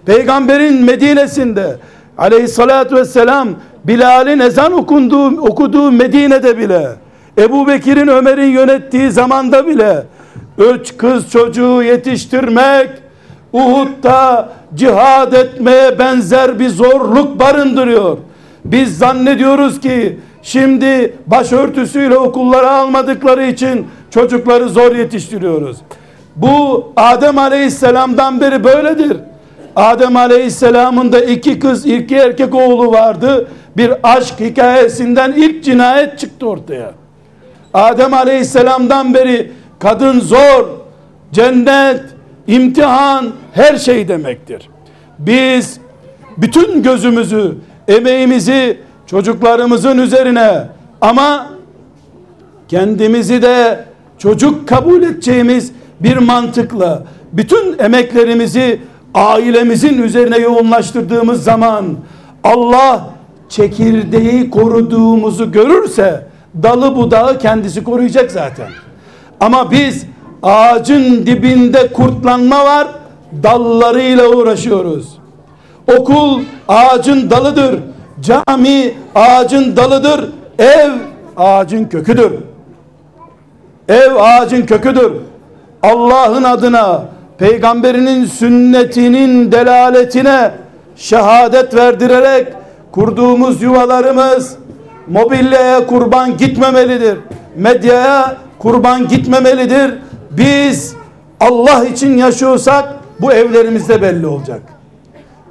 peygamberin 0.06 0.84
Medine'sinde 0.84 1.78
aleyhissalatü 2.18 2.96
vesselam 2.96 3.50
Bilal'in 3.84 4.40
ezan 4.40 4.74
okunduğu, 4.74 5.42
okuduğu 5.42 5.92
Medine'de 5.92 6.58
bile 6.58 6.88
Ebu 7.38 7.68
Bekir'in 7.68 8.08
Ömer'in 8.08 8.50
yönettiği 8.50 9.12
zamanda 9.12 9.68
bile 9.68 10.04
üç 10.58 10.98
kız 10.98 11.30
çocuğu 11.32 11.84
yetiştirmek 11.84 12.90
Uhud'da 13.54 14.50
cihad 14.76 15.34
etmeye 15.34 16.00
benzer 16.00 16.60
bir 16.60 16.70
zorluk 16.70 17.40
barındırıyor. 17.40 18.18
Biz 18.66 18.98
zannediyoruz 18.98 19.80
ki 19.80 20.20
şimdi 20.46 21.14
başörtüsüyle 21.28 22.18
okullara 22.18 22.72
almadıkları 22.72 23.46
için 23.46 23.88
çocukları 24.10 24.70
zor 24.70 24.96
yetiştiriyoruz. 24.96 25.78
Bu 26.36 26.92
Adem 26.96 27.38
Aleyhisselam'dan 27.38 28.42
beri 28.42 28.64
böyledir. 28.64 29.18
Adem 29.76 30.18
Aleyhisselam'ın 30.18 31.12
da 31.12 31.20
iki 31.20 31.60
kız, 31.60 31.86
iki 31.86 32.16
erkek 32.16 32.56
oğlu 32.56 32.92
vardı. 32.92 33.48
Bir 33.78 33.92
aşk 34.04 34.40
hikayesinden 34.40 35.32
ilk 35.32 35.64
cinayet 35.64 36.20
çıktı 36.20 36.48
ortaya. 36.50 36.92
Adem 37.74 38.14
Aleyhisselam'dan 38.14 39.14
beri 39.14 39.52
kadın 39.80 40.20
zor, 40.20 40.66
cennet, 41.32 42.02
imtihan 42.48 43.32
her 43.54 43.78
şey 43.78 44.08
demektir. 44.08 44.70
Biz 45.20 45.80
bütün 46.38 46.84
gözümüzü, 46.84 47.56
emeğimizi 47.88 48.85
çocuklarımızın 49.08 49.98
üzerine 49.98 50.68
ama 51.02 51.48
kendimizi 52.68 53.42
de 53.42 53.86
çocuk 54.18 54.68
kabul 54.68 55.04
edeceğimiz 55.04 55.72
bir 56.00 56.18
mantıkla 56.18 57.04
bütün 57.34 57.80
emeklerimizi 57.80 58.80
ailemizin 59.14 60.02
üzerine 60.02 60.38
yoğunlaştırdığımız 60.38 61.44
zaman 61.44 61.86
Allah 62.44 63.10
çekirdeği 63.50 64.50
koruduğumuzu 64.50 65.52
görürse 65.52 66.28
dalı 66.64 66.96
budağı 66.96 67.40
kendisi 67.40 67.84
koruyacak 67.84 68.32
zaten. 68.32 68.68
Ama 69.40 69.72
biz 69.72 70.06
ağacın 70.44 71.26
dibinde 71.26 71.92
kurtlanma 71.94 72.66
var 72.66 72.88
dallarıyla 73.44 74.30
uğraşıyoruz. 74.30 75.18
Okul 75.98 76.42
ağacın 76.68 77.30
dalıdır. 77.30 77.80
Cami 78.22 78.94
ağacın 79.16 79.78
dalıdır. 79.78 80.30
Ev 80.60 80.92
ağacın 81.38 81.86
köküdür. 81.86 82.32
Ev 83.90 84.16
ağacın 84.16 84.66
köküdür. 84.66 85.12
Allah'ın 85.84 86.44
adına 86.44 87.06
peygamberinin 87.38 88.26
sünnetinin 88.26 89.52
delaletine 89.52 90.52
şehadet 90.96 91.76
verdirerek 91.76 92.48
kurduğumuz 92.92 93.62
yuvalarımız 93.62 94.58
mobilyaya 95.08 95.88
kurban 95.88 96.38
gitmemelidir. 96.38 97.18
Medyaya 97.56 98.38
kurban 98.60 99.08
gitmemelidir. 99.08 99.94
Biz 100.32 100.96
Allah 101.40 101.86
için 101.86 102.18
yaşıyorsak 102.18 102.96
bu 103.22 103.32
evlerimizde 103.32 104.02
belli 104.02 104.28
olacak. 104.28 104.62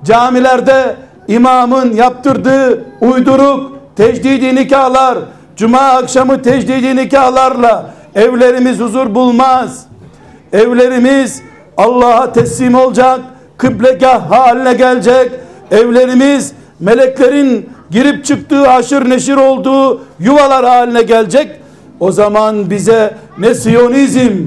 Camilerde 0.05 0.97
imamın 1.29 1.93
yaptırdığı 1.93 2.85
uyduruk 3.01 3.72
tecdidi 3.97 4.55
nikahlar, 4.55 5.18
cuma 5.57 5.79
akşamı 5.79 6.43
tecdidi 6.43 6.97
nikahlarla 6.97 7.91
evlerimiz 8.14 8.81
huzur 8.81 9.14
bulmaz. 9.14 9.87
Evlerimiz 10.53 11.43
Allah'a 11.77 12.33
teslim 12.33 12.75
olacak, 12.75 13.20
kıblegah 13.57 14.31
haline 14.31 14.75
gelecek. 14.75 15.33
Evlerimiz 15.70 16.53
meleklerin 16.81 17.70
girip 17.91 18.25
çıktığı 18.25 18.66
haşır 18.66 19.11
neşir 19.11 19.37
olduğu 19.37 20.03
yuvalar 20.18 20.64
haline 20.64 21.03
gelecek. 21.03 21.51
O 22.01 22.12
zaman 22.12 22.70
bize 22.70 23.16
ne 23.39 23.55
Siyonizm 23.55 24.47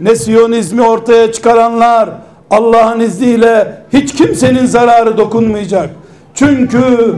ne 0.00 0.16
Siyonizmi 0.16 0.82
ortaya 0.82 1.32
çıkaranlar 1.32 2.10
Allah'ın 2.50 3.00
izniyle 3.00 3.82
hiç 3.92 4.14
kimsenin 4.14 4.66
zararı 4.66 5.18
dokunmayacak. 5.18 5.90
Çünkü 6.34 7.14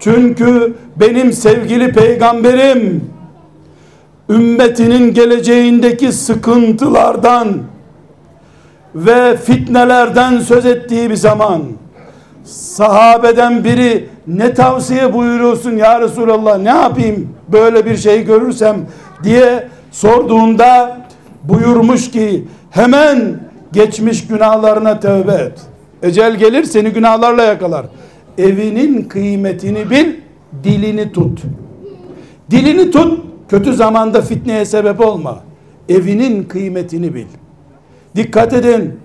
çünkü 0.00 0.74
benim 0.96 1.32
sevgili 1.32 1.92
peygamberim 1.92 3.10
ümmetinin 4.30 5.14
geleceğindeki 5.14 6.12
sıkıntılardan 6.12 7.48
ve 8.94 9.36
fitnelerden 9.36 10.38
söz 10.38 10.66
ettiği 10.66 11.10
bir 11.10 11.16
zaman 11.16 11.62
sahabeden 12.44 13.64
biri 13.64 14.08
ne 14.26 14.54
tavsiye 14.54 15.14
buyuruyorsun 15.14 15.76
ya 15.76 16.00
Resulallah 16.00 16.58
ne 16.58 16.68
yapayım 16.68 17.28
böyle 17.48 17.86
bir 17.86 17.96
şey 17.96 18.24
görürsem 18.24 18.76
diye 19.24 19.68
sorduğunda 19.90 20.98
buyurmuş 21.44 22.10
ki 22.10 22.44
hemen 22.70 23.45
geçmiş 23.76 24.26
günahlarına 24.26 25.00
tövbe 25.00 25.32
et. 25.32 25.60
Ecel 26.02 26.36
gelir 26.36 26.64
seni 26.64 26.90
günahlarla 26.90 27.42
yakalar. 27.42 27.86
Evinin 28.38 29.02
kıymetini 29.02 29.90
bil, 29.90 30.14
dilini 30.64 31.12
tut. 31.12 31.42
Dilini 32.50 32.90
tut, 32.90 33.24
kötü 33.48 33.74
zamanda 33.74 34.22
fitneye 34.22 34.64
sebep 34.64 35.00
olma. 35.00 35.38
Evinin 35.88 36.44
kıymetini 36.44 37.14
bil. 37.14 37.26
Dikkat 38.16 38.52
edin. 38.52 39.00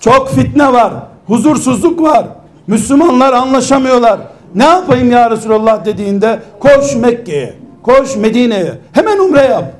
Çok 0.00 0.30
fitne 0.30 0.72
var, 0.72 0.92
huzursuzluk 1.26 2.02
var. 2.02 2.26
Müslümanlar 2.66 3.32
anlaşamıyorlar. 3.32 4.20
Ne 4.54 4.64
yapayım 4.64 5.10
ya 5.10 5.30
Resulallah 5.30 5.84
dediğinde 5.84 6.38
koş 6.60 6.96
Mekke'ye, 6.96 7.54
koş 7.82 8.16
Medine'ye, 8.16 8.72
hemen 8.92 9.18
umre 9.18 9.40
yap. 9.40 9.72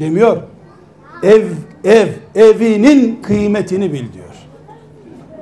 Demiyor. 0.00 0.36
Ev, 1.22 1.42
ev, 1.86 2.08
evinin 2.34 3.22
kıymetini 3.22 3.92
bil 3.92 4.12
diyor. 4.12 4.34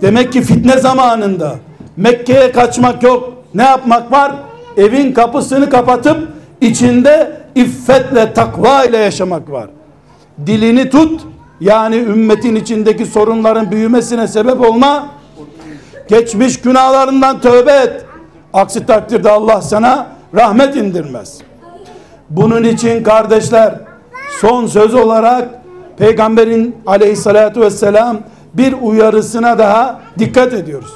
Demek 0.03 0.33
ki 0.33 0.43
fitne 0.43 0.79
zamanında 0.79 1.55
Mekke'ye 1.97 2.53
kaçmak 2.53 3.03
yok. 3.03 3.35
Ne 3.55 3.63
yapmak 3.63 4.13
var? 4.13 4.33
Evin 4.77 5.13
kapısını 5.13 5.71
kapatıp 5.71 6.29
içinde 6.61 7.41
iffetle, 7.55 8.33
takva 8.33 8.85
ile 8.85 8.97
yaşamak 8.97 9.51
var. 9.51 9.67
Dilini 10.47 10.91
tut, 10.91 11.21
yani 11.61 11.97
ümmetin 11.97 12.55
içindeki 12.55 13.07
sorunların 13.07 13.71
büyümesine 13.71 14.29
sebep 14.29 14.61
olma. 14.61 15.07
Geçmiş 16.09 16.61
günahlarından 16.61 17.41
tövbe 17.41 17.73
et. 17.73 18.05
Aksi 18.53 18.87
takdirde 18.87 19.31
Allah 19.31 19.63
sana 19.63 20.07
rahmet 20.35 20.77
indirmez. 20.77 21.39
Bunun 22.31 22.65
için 22.65 23.03
kardeşler 23.03 23.75
son 24.41 24.67
söz 24.67 24.95
olarak 24.95 25.64
peygamberin 25.97 26.77
aleyhissalatu 26.87 27.61
vesselam 27.61 28.21
bir 28.55 28.73
uyarısına 28.83 29.59
daha 29.59 30.01
dikkat 30.19 30.53
ediyoruz. 30.53 30.93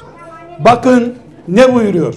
Bakın 0.58 1.14
ne 1.48 1.74
buyuruyor? 1.74 2.14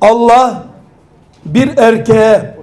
Allah 0.00 0.62
bir 1.44 1.78
erkeğe 1.78 2.58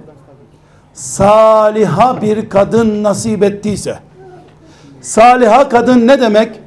saliha 0.94 2.22
bir 2.22 2.48
kadın 2.48 3.02
nasip 3.02 3.42
ettiyse 3.42 3.98
saliha 5.00 5.68
kadın 5.68 6.06
ne 6.06 6.20
demek? 6.20 6.60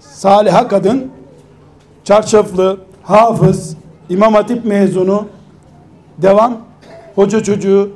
Saliha 0.00 0.68
kadın 0.68 1.10
çarşaflı, 2.04 2.80
hafız, 3.02 3.76
imam 4.08 4.34
hatip 4.34 4.64
mezunu 4.64 5.26
devam, 6.18 6.56
hoca 7.14 7.42
çocuğu 7.42 7.90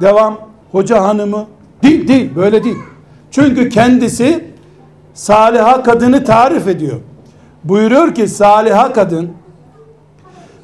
devam, 0.00 0.38
hoca 0.72 1.02
hanımı 1.02 1.46
değil 1.82 2.08
değil 2.08 2.30
böyle 2.36 2.64
değil. 2.64 2.78
Çünkü 3.30 3.68
kendisi 3.68 4.44
saliha 5.14 5.82
kadını 5.82 6.24
tarif 6.24 6.68
ediyor. 6.68 7.00
Buyuruyor 7.64 8.14
ki 8.14 8.28
saliha 8.28 8.92
kadın 8.92 9.32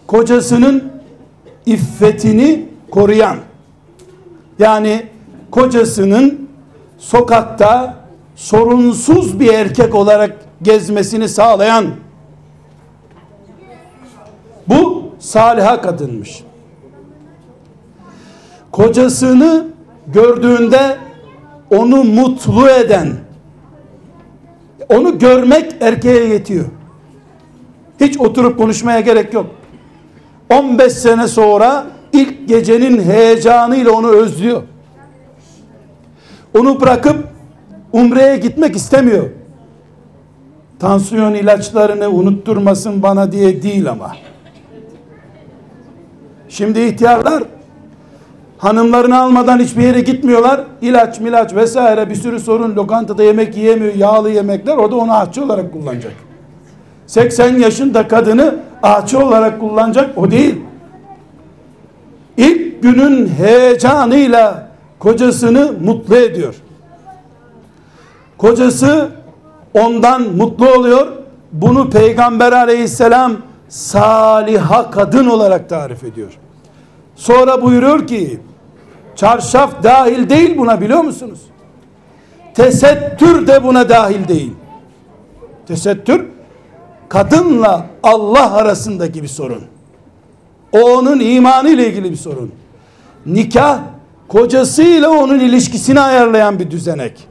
kocasının 0.06 0.92
iffetini 1.66 2.68
koruyan 2.90 3.36
yani 4.58 5.06
kocasının 5.50 6.48
sokakta 6.98 7.96
sorunsuz 8.36 9.40
bir 9.40 9.52
erkek 9.52 9.94
olarak 9.94 10.36
gezmesini 10.62 11.28
sağlayan 11.28 11.86
bu 14.68 15.10
saliha 15.18 15.80
kadınmış. 15.80 16.44
Kocasını 18.72 19.66
gördüğünde 20.12 20.96
onu 21.70 22.04
mutlu 22.04 22.70
eden 22.70 23.12
onu 24.88 25.18
görmek 25.18 25.74
erkeğe 25.80 26.24
yetiyor. 26.24 26.64
Hiç 28.00 28.20
oturup 28.20 28.58
konuşmaya 28.58 29.00
gerek 29.00 29.34
yok. 29.34 29.46
15 30.50 30.92
sene 30.92 31.28
sonra 31.28 31.86
ilk 32.12 32.48
gecenin 32.48 33.02
heyecanıyla 33.02 33.92
onu 33.92 34.08
özlüyor. 34.08 34.62
Onu 36.58 36.80
bırakıp 36.80 37.28
umreye 37.92 38.36
gitmek 38.36 38.76
istemiyor. 38.76 39.30
Tansiyon 40.78 41.34
ilaçlarını 41.34 42.08
unutturmasın 42.08 43.02
bana 43.02 43.32
diye 43.32 43.62
değil 43.62 43.90
ama. 43.90 44.16
Şimdi 46.48 46.80
ihtiyarlar 46.80 47.44
hanımlarını 48.58 49.18
almadan 49.20 49.58
hiçbir 49.58 49.82
yere 49.82 50.00
gitmiyorlar. 50.00 50.60
İlaç 50.82 51.20
milaç 51.20 51.54
vesaire 51.54 52.10
bir 52.10 52.14
sürü 52.14 52.40
sorun 52.40 52.76
lokantada 52.76 53.22
yemek 53.22 53.56
yiyemiyor 53.56 53.94
yağlı 53.94 54.30
yemekler 54.30 54.76
o 54.76 54.90
da 54.90 54.96
onu 54.96 55.12
ahçı 55.12 55.44
olarak 55.44 55.72
kullanacak. 55.72 56.12
80 57.06 57.58
yaşında 57.58 58.08
kadını 58.08 58.54
ahçı 58.82 59.18
olarak 59.18 59.60
kullanacak 59.60 60.18
o 60.18 60.30
değil. 60.30 60.60
İlk 62.36 62.82
günün 62.82 63.26
heyecanıyla 63.26 64.68
kocasını 64.98 65.72
mutlu 65.84 66.16
ediyor. 66.16 66.54
Kocası 68.38 69.08
ondan 69.74 70.22
mutlu 70.22 70.70
oluyor. 70.70 71.06
Bunu 71.52 71.90
Peygamber 71.90 72.52
aleyhisselam 72.52 73.32
saliha 73.68 74.90
kadın 74.90 75.26
olarak 75.26 75.68
tarif 75.68 76.04
ediyor. 76.04 76.38
Sonra 77.18 77.62
buyuruyor 77.62 78.06
ki 78.06 78.40
çarşaf 79.16 79.82
dahil 79.82 80.30
değil 80.30 80.58
buna 80.58 80.80
biliyor 80.80 81.00
musunuz? 81.00 81.40
Tesettür 82.54 83.46
de 83.46 83.64
buna 83.64 83.88
dahil 83.88 84.28
değil. 84.28 84.52
Tesettür 85.66 86.26
kadınla 87.08 87.86
Allah 88.02 88.54
arasındaki 88.54 89.22
bir 89.22 89.28
sorun. 89.28 89.62
O 90.72 90.80
onun 90.80 91.20
imanı 91.20 91.68
ile 91.68 91.88
ilgili 91.88 92.10
bir 92.10 92.16
sorun. 92.16 92.52
Nikah 93.26 93.78
kocasıyla 94.28 95.10
onun 95.10 95.40
ilişkisini 95.40 96.00
ayarlayan 96.00 96.58
bir 96.58 96.70
düzenek. 96.70 97.28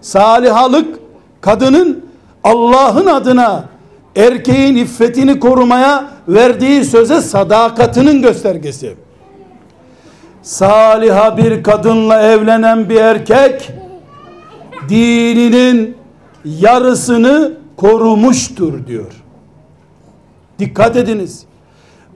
Salihalık 0.00 0.98
kadının 1.40 2.04
Allah'ın 2.44 3.06
adına 3.06 3.64
erkeğin 4.16 4.76
iffetini 4.76 5.40
korumaya 5.40 6.17
verdiği 6.28 6.84
söze 6.84 7.20
sadakatinin 7.20 8.22
göstergesi. 8.22 8.94
Saliha 10.42 11.36
bir 11.36 11.62
kadınla 11.62 12.22
evlenen 12.22 12.88
bir 12.88 12.96
erkek 12.96 13.72
dininin 14.88 15.96
yarısını 16.44 17.52
korumuştur 17.76 18.86
diyor. 18.86 19.12
Dikkat 20.58 20.96
ediniz. 20.96 21.44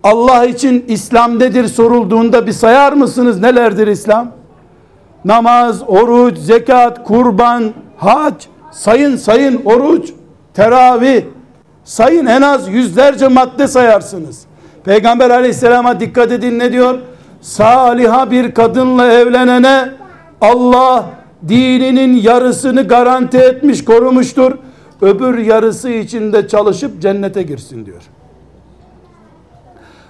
Allah 0.02 0.44
için 0.44 0.84
İslam 0.88 1.38
nedir 1.38 1.68
sorulduğunda 1.68 2.46
bir 2.46 2.52
sayar 2.52 2.92
mısınız 2.92 3.40
nelerdir 3.40 3.86
İslam? 3.86 4.32
Namaz, 5.24 5.82
oruç, 5.86 6.38
zekat, 6.38 7.04
kurban, 7.04 7.72
hac, 7.96 8.34
sayın 8.70 9.16
sayın 9.16 9.62
oruç, 9.64 10.10
teravih, 10.54 11.22
sayın 11.84 12.26
en 12.26 12.42
az 12.42 12.68
yüzlerce 12.68 13.28
madde 13.28 13.68
sayarsınız. 13.68 14.42
Peygamber 14.84 15.30
aleyhisselama 15.30 16.00
dikkat 16.00 16.32
edin 16.32 16.58
ne 16.58 16.72
diyor? 16.72 16.98
Saliha 17.40 18.30
bir 18.30 18.54
kadınla 18.54 19.12
evlenene 19.12 19.88
Allah 20.40 21.04
dininin 21.48 22.16
yarısını 22.16 22.88
garanti 22.88 23.38
etmiş 23.38 23.84
korumuştur. 23.84 24.52
Öbür 25.00 25.38
yarısı 25.38 25.90
içinde 25.90 26.48
çalışıp 26.48 27.02
cennete 27.02 27.42
girsin 27.42 27.86
diyor. 27.86 28.02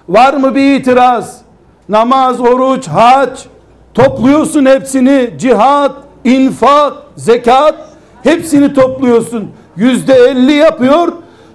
Var 0.09 0.33
mı 0.33 0.55
bir 0.55 0.75
itiraz? 0.75 1.41
Namaz, 1.89 2.39
oruç, 2.39 2.87
hac 2.87 3.39
topluyorsun 3.93 4.65
hepsini. 4.65 5.33
Cihat, 5.37 5.95
infak, 6.23 6.93
zekat 7.15 7.93
Hepsini 8.23 8.73
topluyorsun. 8.73 9.51
Yüzde 9.77 10.13
elli 10.13 10.53
yapıyor. 10.53 11.13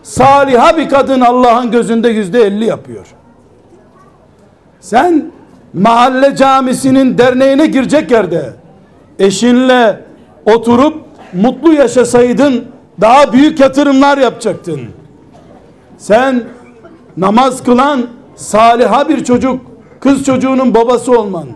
Saliha 0.08 0.76
bir 0.76 0.88
kadın 0.88 1.20
Allah'ın 1.20 1.70
gözünde 1.70 2.08
yüzde 2.08 2.42
elli 2.42 2.64
yapıyor. 2.64 3.06
Sen 4.80 5.30
mahalle 5.74 6.36
camisinin 6.36 7.18
derneğine 7.18 7.66
girecek 7.66 8.10
yerde 8.10 8.52
eşinle 9.18 10.00
oturup 10.44 11.04
mutlu 11.32 11.72
yaşasaydın 11.72 12.64
daha 13.00 13.32
büyük 13.32 13.60
yatırımlar 13.60 14.18
yapacaktın. 14.18 14.80
Sen 15.98 16.44
namaz 17.16 17.64
kılan 17.64 18.06
saliha 18.36 19.08
bir 19.08 19.24
çocuk, 19.24 19.60
kız 20.00 20.24
çocuğunun 20.24 20.74
babası 20.74 21.20
olman. 21.20 21.48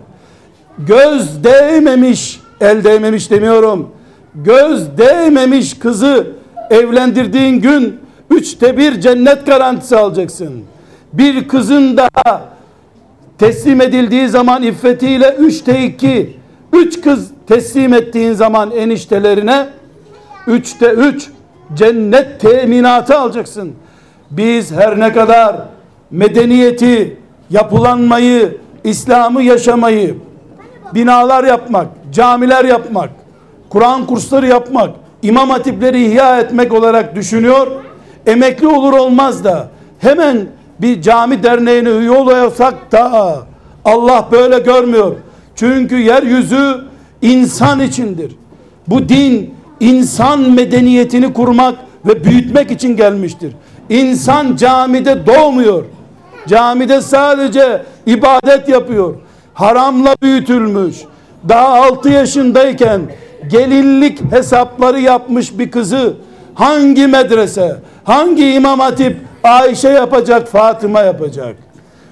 Göz 0.78 1.44
değmemiş, 1.44 2.40
el 2.60 2.84
değmemiş 2.84 3.30
demiyorum. 3.30 3.90
Göz 4.34 4.98
değmemiş 4.98 5.78
kızı 5.78 6.26
evlendirdiğin 6.70 7.60
gün 7.60 8.01
üçte 8.36 8.76
bir 8.78 9.00
cennet 9.00 9.46
garantisi 9.46 9.96
alacaksın. 9.96 10.64
Bir 11.12 11.48
kızın 11.48 11.96
daha 11.96 12.42
teslim 13.38 13.80
edildiği 13.80 14.28
zaman 14.28 14.62
iffetiyle 14.62 15.34
üçte 15.38 15.84
iki, 15.84 16.36
üç 16.72 17.00
kız 17.00 17.30
teslim 17.46 17.94
ettiğin 17.94 18.32
zaman 18.32 18.70
eniştelerine 18.70 19.66
üçte 20.46 20.90
üç 20.90 21.28
cennet 21.74 22.40
teminatı 22.40 23.18
alacaksın. 23.18 23.72
Biz 24.30 24.72
her 24.72 25.00
ne 25.00 25.12
kadar 25.12 25.56
medeniyeti, 26.10 27.16
yapılanmayı, 27.50 28.56
İslam'ı 28.84 29.42
yaşamayı, 29.42 30.16
binalar 30.94 31.44
yapmak, 31.44 31.86
camiler 32.12 32.64
yapmak, 32.64 33.10
Kur'an 33.68 34.06
kursları 34.06 34.46
yapmak, 34.46 34.90
imam 35.22 35.50
hatipleri 35.50 36.04
ihya 36.06 36.40
etmek 36.40 36.72
olarak 36.72 37.16
düşünüyor. 37.16 37.66
Emekli 38.26 38.68
olur 38.68 38.92
olmaz 38.92 39.44
da 39.44 39.68
hemen 39.98 40.46
bir 40.80 41.02
cami 41.02 41.42
derneğine 41.42 41.88
üye 41.88 42.10
oluyorsak 42.10 42.92
da 42.92 43.36
Allah 43.84 44.28
böyle 44.32 44.58
görmüyor. 44.58 45.16
Çünkü 45.54 45.96
yeryüzü 45.96 46.84
insan 47.22 47.80
içindir. 47.80 48.36
Bu 48.88 49.08
din 49.08 49.54
insan 49.80 50.40
medeniyetini 50.40 51.32
kurmak 51.32 51.74
ve 52.06 52.24
büyütmek 52.24 52.70
için 52.70 52.96
gelmiştir. 52.96 53.52
İnsan 53.88 54.56
camide 54.56 55.26
doğmuyor. 55.26 55.84
Camide 56.48 57.00
sadece 57.00 57.82
ibadet 58.06 58.68
yapıyor. 58.68 59.14
Haramla 59.54 60.16
büyütülmüş. 60.22 60.96
Daha 61.48 61.68
6 61.68 62.08
yaşındayken 62.08 63.00
gelinlik 63.50 64.32
hesapları 64.32 65.00
yapmış 65.00 65.58
bir 65.58 65.70
kızı 65.70 66.14
hangi 66.54 67.06
medrese, 67.06 67.76
hangi 68.04 68.52
imam 68.52 68.80
hatip 68.80 69.16
Ayşe 69.44 69.88
yapacak, 69.88 70.48
Fatıma 70.48 71.00
yapacak. 71.00 71.56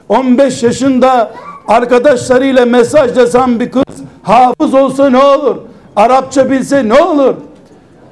15 0.09 0.63
yaşında 0.63 1.31
arkadaşlarıyla 1.69 2.67
mesajlasan 2.67 3.61
bir 3.61 3.71
kız 3.71 3.83
hafız 4.23 4.75
olsa 4.75 5.11
ne 5.11 5.19
olur? 5.19 5.57
Arapça 5.97 6.51
bilse 6.51 6.89
ne 6.89 7.03
olur? 7.03 7.35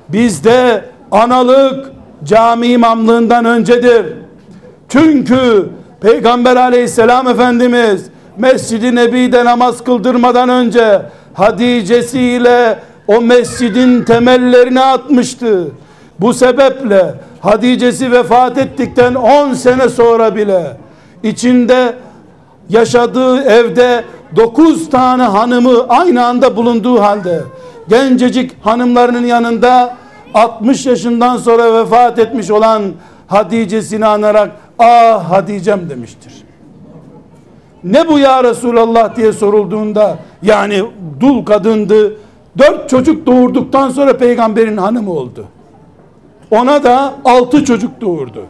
Bizde 0.08 0.84
analık 1.10 1.90
cami 2.24 2.66
imamlığından 2.66 3.44
öncedir. 3.44 4.06
Çünkü 4.88 5.68
Peygamber 6.00 6.56
aleyhisselam 6.56 7.28
Efendimiz 7.28 8.06
Mescid-i 8.36 8.94
Nebi'de 8.94 9.44
namaz 9.44 9.84
kıldırmadan 9.84 10.48
önce 10.48 11.02
Hadice'siyle 11.34 12.78
o 13.06 13.20
mescidin 13.20 14.02
temellerini 14.02 14.80
atmıştı. 14.80 15.68
Bu 16.20 16.34
sebeple 16.34 17.14
Hadice'si 17.40 18.12
vefat 18.12 18.58
ettikten 18.58 19.14
10 19.14 19.52
sene 19.52 19.88
sonra 19.88 20.36
bile 20.36 20.76
içinde 21.22 21.94
yaşadığı 22.68 23.42
evde 23.42 24.04
9 24.36 24.90
tane 24.90 25.22
hanımı 25.22 25.86
aynı 25.88 26.26
anda 26.26 26.56
bulunduğu 26.56 27.00
halde 27.00 27.42
gencecik 27.88 28.66
hanımlarının 28.66 29.26
yanında 29.26 29.96
60 30.34 30.86
yaşından 30.86 31.36
sonra 31.36 31.74
vefat 31.74 32.18
etmiş 32.18 32.50
olan 32.50 32.82
Hadice'sini 33.26 34.06
anarak 34.06 34.50
ah 34.78 35.30
Hadice'm 35.30 35.90
demiştir. 35.90 36.32
Ne 37.84 38.08
bu 38.08 38.18
ya 38.18 38.44
Resulallah 38.44 39.16
diye 39.16 39.32
sorulduğunda 39.32 40.18
yani 40.42 40.82
dul 41.20 41.44
kadındı. 41.44 42.16
Dört 42.58 42.90
çocuk 42.90 43.26
doğurduktan 43.26 43.90
sonra 43.90 44.16
peygamberin 44.16 44.76
hanımı 44.76 45.12
oldu. 45.12 45.44
Ona 46.50 46.84
da 46.84 47.14
altı 47.24 47.64
çocuk 47.64 48.00
doğurdu. 48.00 48.46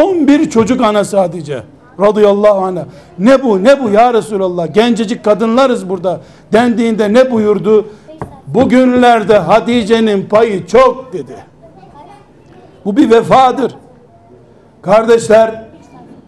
On 0.00 0.28
bir 0.28 0.50
çocuk 0.50 0.80
anası 0.80 1.18
Hatice 1.18 1.62
radıyallahu 2.00 2.58
anh'a. 2.58 2.86
Ne 3.18 3.42
bu 3.42 3.64
ne 3.64 3.82
bu 3.82 3.90
ya 3.90 4.14
Resulallah 4.14 4.74
gencecik 4.74 5.24
kadınlarız 5.24 5.88
burada 5.88 6.20
dendiğinde 6.52 7.12
ne 7.12 7.30
buyurdu? 7.30 7.86
Bugünlerde 8.46 9.38
Hatice'nin 9.38 10.26
payı 10.26 10.66
çok 10.66 11.12
dedi. 11.12 11.36
Bu 12.84 12.96
bir 12.96 13.10
vefadır. 13.10 13.74
Kardeşler 14.82 15.64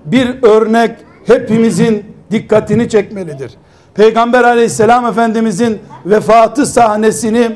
bir 0.04 0.42
örnek 0.42 0.90
hepimizin 1.26 2.04
dikkatini 2.30 2.88
çekmelidir. 2.88 3.52
Peygamber 3.94 4.44
aleyhisselam 4.44 5.06
efendimizin 5.06 5.78
vefatı 6.06 6.66
sahnesini 6.66 7.50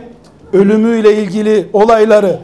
ölümüyle 0.53 1.23
ilgili 1.23 1.69
olayları 1.73 2.39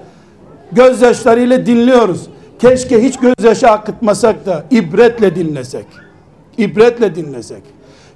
gözyaşlarıyla 0.72 1.66
dinliyoruz. 1.66 2.26
Keşke 2.58 3.02
hiç 3.02 3.16
gözyaşı 3.16 3.70
akıtmasak 3.70 4.46
da 4.46 4.64
ibretle 4.70 5.36
dinlesek. 5.36 5.86
İbretle 6.58 7.14
dinlesek. 7.14 7.62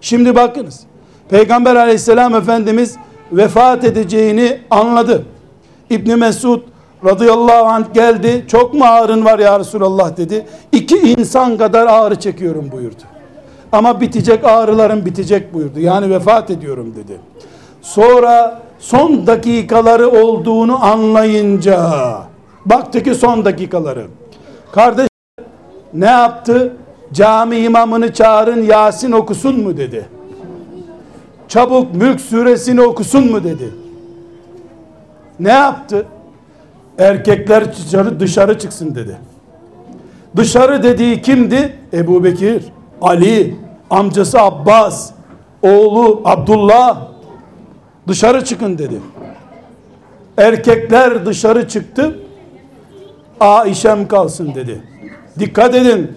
Şimdi 0.00 0.34
bakınız. 0.34 0.80
Peygamber 1.28 1.76
aleyhisselam 1.76 2.34
efendimiz 2.34 2.96
vefat 3.32 3.84
edeceğini 3.84 4.59
anladı. 4.70 5.24
İbni 5.90 6.16
Mesud 6.16 6.61
radıyallahu 7.04 7.66
anh 7.66 7.94
geldi. 7.94 8.44
Çok 8.48 8.74
mu 8.74 8.84
ağrın 8.84 9.24
var 9.24 9.38
ya 9.38 9.61
Resulallah 9.61 10.16
dedi. 10.16 10.46
İki 10.72 10.96
insan 10.96 11.57
kadar 11.57 11.86
ağrı 11.86 12.20
çekiyorum 12.20 12.72
buyurdu. 12.72 13.02
Ama 13.72 14.00
bitecek 14.00 14.44
ağrılarım 14.44 15.04
bitecek 15.04 15.54
buyurdu. 15.54 15.80
Yani 15.80 16.11
vefat 16.11 16.50
ediyorum 16.50 16.94
dedi. 16.96 17.20
Sonra 17.82 18.62
son 18.78 19.26
dakikaları 19.26 20.11
olduğunu 20.11 20.84
anlayınca 20.84 21.78
baktı 22.66 23.02
ki 23.02 23.14
son 23.14 23.44
dakikaları. 23.44 24.06
Kardeş 24.72 25.08
ne 25.94 26.06
yaptı? 26.06 26.76
Cami 27.12 27.56
imamını 27.56 28.12
çağırın 28.12 28.62
Yasin 28.62 29.12
okusun 29.12 29.60
mu 29.60 29.76
dedi. 29.76 30.08
Çabuk 31.48 31.94
Mülk 31.94 32.20
suresini 32.20 32.82
okusun 32.82 33.30
mu 33.30 33.44
dedi. 33.44 33.74
Ne 35.40 35.52
yaptı? 35.52 36.06
Erkekler 36.98 37.76
dışarı, 37.76 38.20
dışarı 38.20 38.58
çıksın 38.58 38.94
dedi. 38.94 39.16
Dışarı 40.36 40.82
dediği 40.82 41.22
kimdi? 41.22 41.76
Ebu 41.92 42.24
Bekir, 42.24 42.64
Ali, 43.02 43.56
amcası 43.90 44.40
Abbas, 44.40 45.10
oğlu 45.62 46.22
Abdullah 46.24 46.98
dışarı 48.08 48.44
çıkın 48.44 48.78
dedi. 48.78 49.00
Erkekler 50.38 51.26
dışarı 51.26 51.68
çıktı. 51.68 52.18
Aişem 53.41 54.09
kalsın 54.09 54.55
dedi. 54.55 54.82
Dikkat 55.39 55.74
edin. 55.74 56.12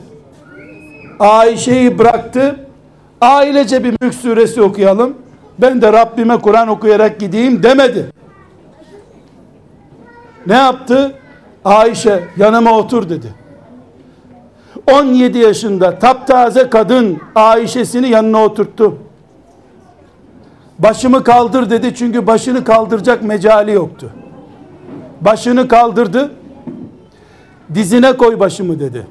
Ayşe'yi 1.20 2.00
bıraktı. 2.00 2.56
Ailece 3.22 3.84
bir 3.84 3.96
mülk 4.02 4.16
suresi 4.16 4.62
okuyalım. 4.62 5.18
Ben 5.60 5.82
de 5.82 5.94
Rabbime 5.94 6.38
Kur'an 6.38 6.68
okuyarak 6.68 7.20
gideyim 7.20 7.64
demedi. 7.64 8.12
Ne 10.48 10.56
yaptı? 10.56 11.14
Ayşe 11.66 12.24
yanıma 12.38 12.78
otur 12.78 13.10
dedi. 13.10 13.34
17 14.92 15.38
yaşında 15.38 16.00
taptaze 16.00 16.70
kadın 16.70 17.22
Ayşe'sini 17.36 18.10
yanına 18.10 18.44
oturttu. 18.44 18.98
Başımı 20.80 21.24
kaldır 21.24 21.70
dedi 21.70 21.96
çünkü 21.96 22.28
başını 22.28 22.64
kaldıracak 22.64 23.24
mecali 23.24 23.72
yoktu. 23.72 24.10
Başını 25.22 25.68
kaldırdı. 25.68 26.32
Dizine 27.74 28.18
koy 28.18 28.40
başımı 28.40 28.80
dedi. 28.80 29.08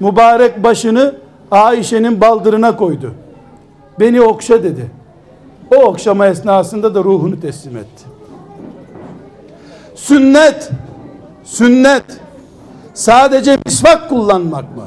Mübarek 0.00 0.64
başını 0.64 1.14
Ayşe'nin 1.50 2.20
baldırına 2.20 2.76
koydu. 2.76 3.14
Beni 4.00 4.22
okşa 4.22 4.62
dedi. 4.62 4.90
O 5.76 5.76
okşama 5.76 6.26
esnasında 6.26 6.94
da 6.94 7.04
ruhunu 7.04 7.40
teslim 7.40 7.76
etti. 7.76 8.04
Sünnet, 9.94 10.70
sünnet 11.44 12.04
sadece 12.94 13.58
misvak 13.66 14.08
kullanmak 14.08 14.76
mı? 14.76 14.86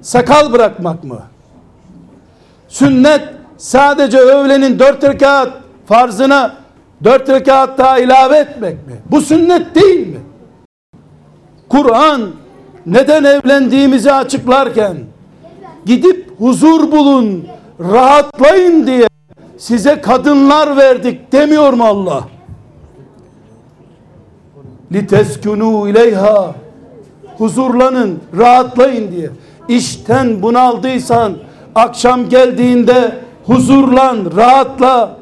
Sakal 0.00 0.52
bırakmak 0.52 1.04
mı? 1.04 1.22
Sünnet 2.68 3.28
sadece 3.56 4.18
öğlenin 4.18 4.78
dört 4.78 5.04
rekat 5.04 5.52
farzına 5.86 6.58
Dört 7.04 7.28
rekat 7.28 7.78
daha 7.78 7.98
ilave 7.98 8.36
etmek 8.36 8.86
mi? 8.86 8.92
Bu 9.10 9.20
sünnet 9.20 9.74
değil 9.74 10.06
mi? 10.06 10.20
Kur'an 11.68 12.30
neden 12.86 13.24
evlendiğimizi 13.24 14.12
açıklarken 14.12 14.96
gidip 15.86 16.40
huzur 16.40 16.92
bulun, 16.92 17.46
rahatlayın 17.80 18.86
diye 18.86 19.06
size 19.58 20.00
kadınlar 20.00 20.76
verdik 20.76 21.32
demiyor 21.32 21.72
mu 21.72 21.84
Allah? 21.84 22.24
Liteskunu 24.92 25.88
ileyha 25.88 26.54
huzurlanın, 27.38 28.18
rahatlayın 28.38 29.12
diye. 29.12 29.30
İşten 29.68 30.42
bunaldıysan 30.42 31.32
akşam 31.74 32.28
geldiğinde 32.28 33.18
huzurlan, 33.46 34.18
rahatla, 34.36 35.16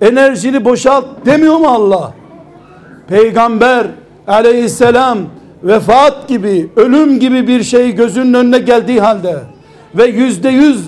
enerjini 0.00 0.64
boşalt 0.64 1.04
demiyor 1.26 1.56
mu 1.56 1.68
Allah? 1.68 2.12
Peygamber 3.08 3.86
aleyhisselam 4.26 5.18
vefat 5.62 6.28
gibi, 6.28 6.68
ölüm 6.76 7.20
gibi 7.20 7.46
bir 7.46 7.62
şey 7.62 7.92
gözünün 7.94 8.34
önüne 8.34 8.58
geldiği 8.58 9.00
halde 9.00 9.36
ve 9.94 10.06
yüzde 10.06 10.48
yüz 10.48 10.84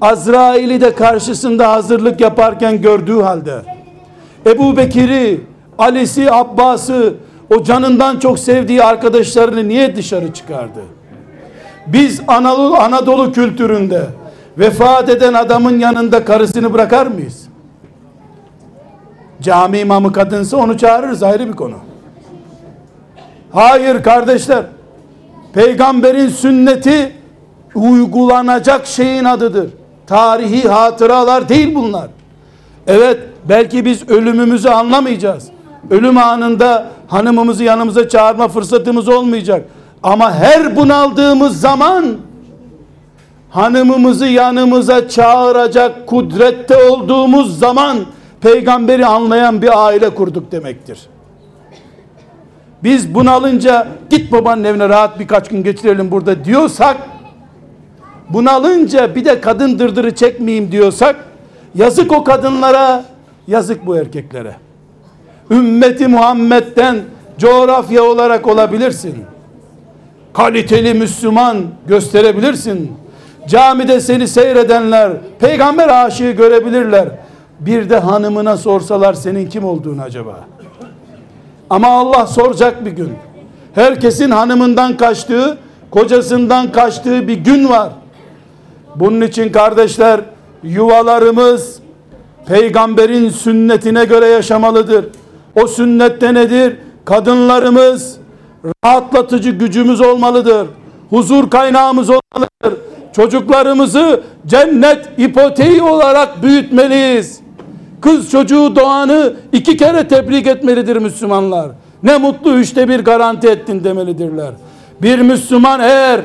Azrail'i 0.00 0.80
de 0.80 0.94
karşısında 0.94 1.72
hazırlık 1.72 2.20
yaparken 2.20 2.80
gördüğü 2.80 3.20
halde 3.20 3.54
Ebu 4.46 4.76
Bekir'i, 4.76 5.40
Ali'si, 5.78 6.32
Abbas'ı 6.32 7.14
o 7.56 7.62
canından 7.62 8.18
çok 8.18 8.38
sevdiği 8.38 8.82
arkadaşlarını 8.82 9.68
niye 9.68 9.96
dışarı 9.96 10.32
çıkardı? 10.32 10.80
Biz 11.86 12.20
Anadolu, 12.28 12.76
Anadolu 12.76 13.32
kültüründe 13.32 14.06
vefat 14.58 15.08
eden 15.08 15.34
adamın 15.34 15.78
yanında 15.78 16.24
karısını 16.24 16.72
bırakar 16.72 17.06
mıyız? 17.06 17.48
Cami 19.42 19.78
imamı 19.78 20.12
kadınsa 20.12 20.56
onu 20.56 20.78
çağırırız 20.78 21.22
ayrı 21.22 21.48
bir 21.48 21.52
konu. 21.52 21.76
Hayır 23.54 24.02
kardeşler. 24.02 24.64
Peygamberin 25.52 26.28
sünneti 26.28 27.12
uygulanacak 27.74 28.86
şeyin 28.86 29.24
adıdır. 29.24 29.70
Tarihi 30.06 30.68
hatıralar 30.68 31.48
değil 31.48 31.74
bunlar. 31.74 32.08
Evet 32.86 33.18
belki 33.48 33.84
biz 33.84 34.08
ölümümüzü 34.08 34.68
anlamayacağız. 34.68 35.48
Ölüm 35.90 36.18
anında 36.18 36.86
hanımımızı 37.08 37.64
yanımıza 37.64 38.08
çağırma 38.08 38.48
fırsatımız 38.48 39.08
olmayacak. 39.08 39.64
Ama 40.02 40.32
her 40.32 40.76
bunaldığımız 40.76 41.60
zaman 41.60 42.16
hanımımızı 43.50 44.26
yanımıza 44.26 45.08
çağıracak 45.08 46.06
kudrette 46.06 46.76
olduğumuz 46.88 47.58
zaman 47.58 47.98
peygamberi 48.40 49.06
anlayan 49.06 49.62
bir 49.62 49.86
aile 49.86 50.10
kurduk 50.10 50.52
demektir. 50.52 50.98
Biz 52.84 53.14
bunalınca 53.14 53.86
git 54.10 54.32
babanın 54.32 54.64
evine 54.64 54.88
rahat 54.88 55.20
birkaç 55.20 55.48
gün 55.48 55.62
geçirelim 55.62 56.10
burada 56.10 56.44
diyorsak 56.44 56.96
bunalınca 58.28 59.14
bir 59.14 59.24
de 59.24 59.40
kadın 59.40 59.78
dırdırı 59.78 60.14
çekmeyeyim 60.14 60.72
diyorsak 60.72 61.16
yazık 61.74 62.12
o 62.12 62.24
kadınlara 62.24 63.04
yazık 63.46 63.86
bu 63.86 63.96
erkeklere. 63.96 64.56
Ümmeti 65.50 66.08
Muhammed'den 66.08 66.96
coğrafya 67.38 68.02
olarak 68.02 68.46
olabilirsin. 68.46 69.14
Kaliteli 70.32 70.94
Müslüman 70.94 71.64
gösterebilirsin. 71.86 72.92
Camide 73.48 74.00
seni 74.00 74.28
seyredenler 74.28 75.12
peygamber 75.38 76.06
aşığı 76.06 76.30
görebilirler. 76.30 77.08
Bir 77.60 77.90
de 77.90 77.98
hanımına 77.98 78.56
sorsalar 78.56 79.14
senin 79.14 79.48
kim 79.48 79.64
olduğunu 79.64 80.02
acaba? 80.02 80.53
Ama 81.74 81.88
Allah 81.88 82.26
soracak 82.26 82.84
bir 82.84 82.90
gün. 82.90 83.12
Herkesin 83.74 84.30
hanımından 84.30 84.96
kaçtığı, 84.96 85.58
kocasından 85.90 86.72
kaçtığı 86.72 87.28
bir 87.28 87.34
gün 87.34 87.68
var. 87.68 87.88
Bunun 88.96 89.20
için 89.20 89.52
kardeşler 89.52 90.20
yuvalarımız 90.62 91.78
peygamberin 92.46 93.28
sünnetine 93.28 94.04
göre 94.04 94.26
yaşamalıdır. 94.26 95.04
O 95.54 95.66
sünnette 95.66 96.34
nedir? 96.34 96.76
Kadınlarımız 97.04 98.16
rahatlatıcı 98.84 99.50
gücümüz 99.50 100.00
olmalıdır. 100.00 100.66
Huzur 101.10 101.50
kaynağımız 101.50 102.10
olmalıdır. 102.10 102.80
Çocuklarımızı 103.12 104.22
cennet 104.46 105.08
ipoteği 105.18 105.82
olarak 105.82 106.42
büyütmeliyiz. 106.42 107.43
Kız 108.04 108.30
çocuğu 108.30 108.76
doğanı 108.76 109.32
iki 109.52 109.76
kere 109.76 110.08
tebrik 110.08 110.46
etmelidir 110.46 110.96
Müslümanlar. 110.96 111.70
Ne 112.02 112.18
mutlu 112.18 112.50
üçte 112.50 112.88
bir 112.88 113.00
garanti 113.00 113.48
ettin 113.48 113.84
demelidirler. 113.84 114.50
Bir 115.02 115.18
Müslüman 115.18 115.80
eğer, 115.80 116.20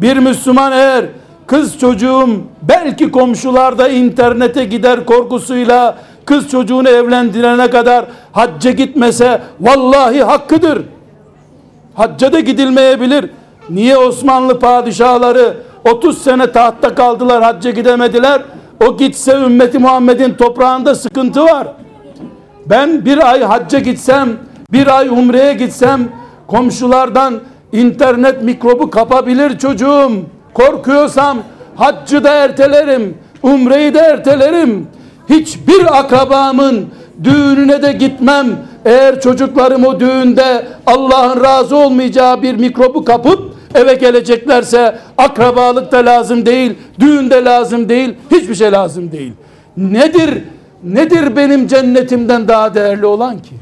bir 0.00 0.16
Müslüman 0.16 0.72
eğer 0.72 1.04
kız 1.46 1.78
çocuğum 1.78 2.28
belki 2.62 3.10
komşularda 3.10 3.88
internete 3.88 4.64
gider 4.64 5.04
korkusuyla 5.04 5.98
kız 6.24 6.48
çocuğunu 6.48 6.88
evlendirene 6.88 7.70
kadar 7.70 8.04
hacca 8.32 8.70
gitmese 8.70 9.40
vallahi 9.60 10.22
hakkıdır. 10.22 10.82
Hacca 11.94 12.32
da 12.32 12.40
gidilmeyebilir. 12.40 13.30
Niye 13.70 13.96
Osmanlı 13.96 14.58
padişahları 14.58 15.56
30 15.84 16.22
sene 16.22 16.52
tahtta 16.52 16.94
kaldılar 16.94 17.42
hacca 17.42 17.70
gidemediler? 17.70 18.42
O 18.86 18.96
gitse 18.96 19.32
ümmeti 19.32 19.78
Muhammed'in 19.78 20.34
toprağında 20.34 20.94
sıkıntı 20.94 21.44
var. 21.44 21.68
Ben 22.66 23.04
bir 23.04 23.30
ay 23.30 23.42
hacca 23.42 23.78
gitsem, 23.78 24.28
bir 24.72 24.98
ay 24.98 25.08
umreye 25.08 25.54
gitsem 25.54 26.08
komşulardan 26.46 27.34
internet 27.72 28.42
mikrobu 28.42 28.90
kapabilir 28.90 29.58
çocuğum. 29.58 30.12
Korkuyorsam 30.54 31.38
haccı 31.76 32.24
da 32.24 32.34
ertelerim, 32.34 33.18
umreyi 33.42 33.94
de 33.94 33.98
ertelerim. 33.98 34.86
Hiçbir 35.28 35.98
akrabamın 35.98 36.86
düğününe 37.24 37.82
de 37.82 37.92
gitmem. 37.92 38.46
Eğer 38.84 39.20
çocuklarım 39.20 39.84
o 39.84 40.00
düğünde 40.00 40.66
Allah'ın 40.86 41.44
razı 41.44 41.76
olmayacağı 41.76 42.42
bir 42.42 42.54
mikrobu 42.54 43.04
kapıp 43.04 43.51
eve 43.74 43.94
geleceklerse 43.94 44.98
akrabalık 45.18 45.92
da 45.92 45.96
lazım 45.96 46.46
değil, 46.46 46.74
düğün 47.00 47.30
de 47.30 47.44
lazım 47.44 47.88
değil, 47.88 48.14
hiçbir 48.30 48.54
şey 48.54 48.72
lazım 48.72 49.12
değil. 49.12 49.32
Nedir? 49.76 50.44
Nedir 50.84 51.36
benim 51.36 51.66
cennetimden 51.66 52.48
daha 52.48 52.74
değerli 52.74 53.06
olan 53.06 53.38
ki? 53.38 53.54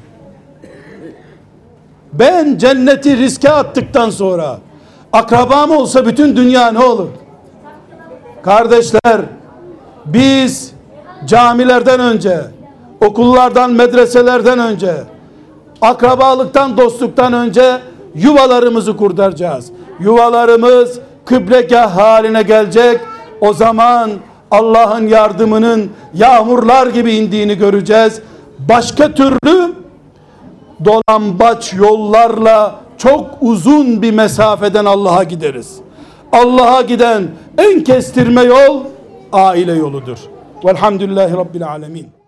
Ben 2.12 2.58
cenneti 2.58 3.16
riske 3.16 3.50
attıktan 3.50 4.10
sonra 4.10 4.58
akrabam 5.12 5.70
olsa 5.70 6.06
bütün 6.06 6.36
dünya 6.36 6.72
ne 6.72 6.78
olur? 6.78 7.08
Kardeşler 8.42 9.20
biz 10.06 10.72
camilerden 11.26 12.00
önce 12.00 12.40
okullardan 13.00 13.72
medreselerden 13.72 14.58
önce 14.58 14.94
akrabalıktan 15.80 16.76
dostluktan 16.76 17.32
önce 17.32 17.80
yuvalarımızı 18.14 18.96
kurtaracağız. 18.96 19.70
Yuvalarımız 20.00 20.98
kıblegah 21.24 21.96
haline 21.96 22.42
gelecek. 22.42 23.00
O 23.40 23.52
zaman 23.52 24.10
Allah'ın 24.50 25.06
yardımının 25.06 25.90
yağmurlar 26.14 26.86
gibi 26.86 27.12
indiğini 27.12 27.58
göreceğiz. 27.58 28.20
Başka 28.68 29.14
türlü 29.14 29.74
dolambaç 30.84 31.72
yollarla 31.74 32.80
çok 32.98 33.26
uzun 33.40 34.02
bir 34.02 34.12
mesafeden 34.12 34.84
Allah'a 34.84 35.22
gideriz. 35.22 35.76
Allah'a 36.32 36.82
giden 36.82 37.28
en 37.58 37.84
kestirme 37.84 38.42
yol 38.42 38.84
aile 39.32 39.72
yoludur. 39.72 40.18
Velhamdülillahi 40.64 41.32
Rabbil 41.32 41.68
Alemin. 41.68 42.19